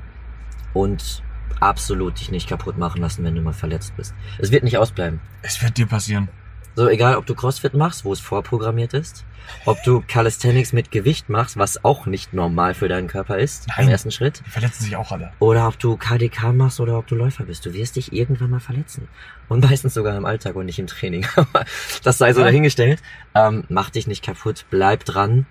und 0.74 1.24
absolut 1.60 2.20
dich 2.20 2.32
nicht 2.32 2.48
kaputt 2.48 2.78
machen 2.78 3.02
lassen, 3.02 3.24
wenn 3.24 3.36
du 3.36 3.42
mal 3.42 3.54
verletzt 3.54 3.96
bist. 3.98 4.14
Es 4.38 4.52
wird 4.52 4.64
nicht 4.64 4.78
ausbleiben. 4.78 5.20
Es 5.42 5.62
wird 5.62 5.78
dir 5.78 5.88
passieren. 5.88 6.30
So, 6.76 6.88
egal 6.88 7.16
ob 7.16 7.26
du 7.26 7.34
CrossFit 7.34 7.74
machst, 7.74 8.06
wo 8.06 8.14
es 8.14 8.20
vorprogrammiert 8.20 8.94
ist, 8.94 9.26
ob 9.66 9.82
du 9.82 10.04
Calisthenics 10.08 10.74
mit 10.74 10.92
Gewicht 10.92 11.28
machst, 11.28 11.58
was 11.58 11.84
auch 11.84 12.06
nicht 12.06 12.34
normal 12.34 12.76
für 12.76 12.88
deinen 12.88 13.08
Körper 13.08 13.40
ist, 13.40 13.68
Nein. 13.70 13.86
im 13.88 13.92
ersten 13.92 14.12
Schritt, 14.12 14.44
Die 14.46 14.52
verletzen 14.52 14.84
sich 14.84 14.96
auch 14.96 15.12
alle. 15.12 15.32
oder 15.40 15.68
ob 15.68 15.80
du 15.80 15.98
KDK 15.98 16.54
machst 16.54 16.80
oder 16.80 17.00
ob 17.00 17.08
du 17.08 17.16
Läufer 17.16 17.46
bist, 17.46 17.66
du 17.66 17.74
wirst 17.74 17.96
dich 17.96 18.14
irgendwann 18.14 18.52
mal 18.52 18.60
verletzen. 18.60 19.08
Und 19.50 19.64
meistens 19.64 19.96
sogar 19.96 20.16
im 20.16 20.26
Alltag 20.26 20.56
und 20.56 20.68
nicht 20.68 20.78
im 20.78 20.86
Training. 20.86 21.26
Aber 21.36 21.66
das 22.04 22.20
sei 22.20 22.32
so 22.34 22.44
dahingestellt. 22.44 23.02
Ähm, 23.34 23.64
mach 23.70 23.90
dich 23.90 24.06
nicht 24.06 24.24
kaputt, 24.24 24.66
bleib 24.70 25.04
dran 25.04 25.48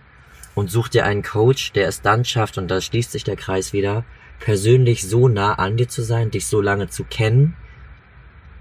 und 0.56 0.70
such 0.70 0.88
dir 0.88 1.04
einen 1.04 1.22
Coach, 1.22 1.72
der 1.72 1.86
es 1.86 2.00
dann 2.00 2.24
schafft, 2.24 2.58
und 2.58 2.68
da 2.68 2.80
schließt 2.80 3.12
sich 3.12 3.22
der 3.22 3.36
Kreis 3.36 3.72
wieder, 3.72 4.04
persönlich 4.40 5.06
so 5.06 5.28
nah 5.28 5.54
an 5.54 5.76
dir 5.76 5.86
zu 5.86 6.02
sein, 6.02 6.30
dich 6.30 6.46
so 6.46 6.60
lange 6.60 6.88
zu 6.88 7.04
kennen, 7.04 7.54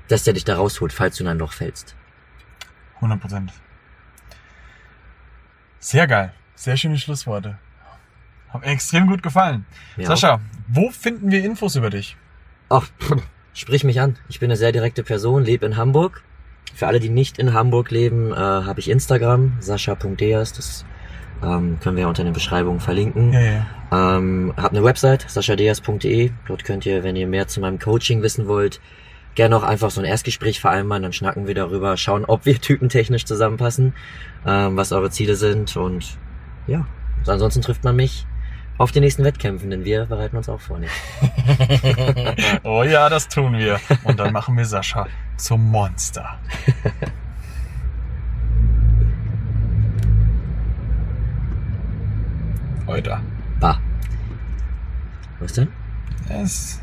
dass 0.10 0.26
der 0.26 0.34
dich 0.34 0.44
da 0.44 0.58
rausholt, 0.58 0.92
falls 0.94 1.16
du 1.18 1.24
in 1.24 1.30
ein 1.30 1.40
Loch 1.40 1.54
fällst. 1.54 1.96
100 2.98 3.20
Prozent. 3.20 3.54
Sehr 5.80 6.06
geil. 6.06 6.34
Sehr 6.56 6.76
schöne 6.76 6.98
Schlussworte. 6.98 7.58
Hat 8.50 8.62
mir 8.62 8.68
extrem 8.68 9.08
gut 9.08 9.24
gefallen. 9.24 9.66
Ja. 9.96 10.08
Sascha, 10.08 10.42
wo 10.68 10.92
finden 10.92 11.32
wir 11.32 11.44
Infos 11.44 11.78
über 11.78 11.90
dich? 11.90 12.18
Ach, 12.70 12.88
sprich 13.54 13.86
mich 13.86 14.02
an. 14.02 14.18
Ich 14.28 14.42
bin 14.42 14.50
eine 14.50 14.58
sehr 14.58 14.74
direkte 14.74 15.04
Person, 15.04 15.46
lebe 15.46 15.66
in 15.66 15.78
Hamburg. 15.78 16.24
Für 16.74 16.88
alle, 16.88 17.00
die 17.00 17.10
nicht 17.10 17.38
in 17.38 17.54
Hamburg 17.54 17.90
leben, 17.90 18.34
äh, 18.34 18.36
habe 18.36 18.82
ich 18.82 18.90
Instagram, 18.90 19.54
sascha.deas, 19.62 20.52
das 20.52 20.86
ähm, 21.44 21.78
können 21.82 21.98
wir 21.98 22.08
unter 22.08 22.22
in 22.22 22.28
der 22.28 22.34
Beschreibung 22.34 22.80
verlinken. 22.80 23.34
Ja, 23.34 23.40
ja. 23.42 23.66
Ähm, 23.92 24.54
hab 24.58 24.72
eine 24.72 24.84
Website, 24.84 25.26
saschadeas.de. 25.30 26.32
Dort 26.48 26.64
könnt 26.64 26.86
ihr, 26.86 27.04
wenn 27.04 27.16
ihr 27.16 27.28
mehr 27.28 27.48
zu 27.48 27.60
meinem 27.60 27.80
Coaching 27.80 28.22
wissen 28.22 28.48
wollt, 28.48 28.80
gerne 29.36 29.56
auch 29.56 29.64
einfach 29.64 29.92
so 29.92 30.02
ein 30.02 30.06
Erstgespräch 30.06 30.60
vereinbaren, 30.60 31.04
dann 31.04 31.14
schnacken 31.14 31.48
wir 31.48 31.56
darüber, 31.56 31.98
schauen, 31.98 32.26
ob 32.26 32.46
wir 32.46 32.60
typentechnisch 32.62 33.26
zusammenpassen, 33.26 33.94
ähm, 34.46 34.78
was 34.78 34.92
eure 34.92 35.12
Ziele 35.12 35.36
sind 35.36 35.76
und 35.78 36.18
ja, 36.68 36.88
ansonsten 37.28 37.62
trifft 37.62 37.84
man 37.84 37.96
mich 37.96 38.26
auf 38.78 38.92
den 38.92 39.04
nächsten 39.04 39.24
Wettkämpfen, 39.24 39.70
denn 39.70 39.86
wir 39.86 40.06
bereiten 40.06 40.36
uns 40.36 40.50
auch 40.50 40.60
vor. 40.60 40.80
Nicht? 40.80 40.92
oh 42.64 42.84
ja, 42.84 43.08
das 43.08 43.28
tun 43.28 43.58
wir. 43.58 43.80
Und 44.04 44.20
dann 44.20 44.34
machen 44.34 44.58
wir 44.58 44.66
Sascha 44.66 45.08
zum 45.38 45.72
Monster. 45.72 46.38
Heute. 52.88 53.20
Bah. 53.60 53.80
Was 55.40 55.54
denn? 55.54 55.70
Es 56.30 56.82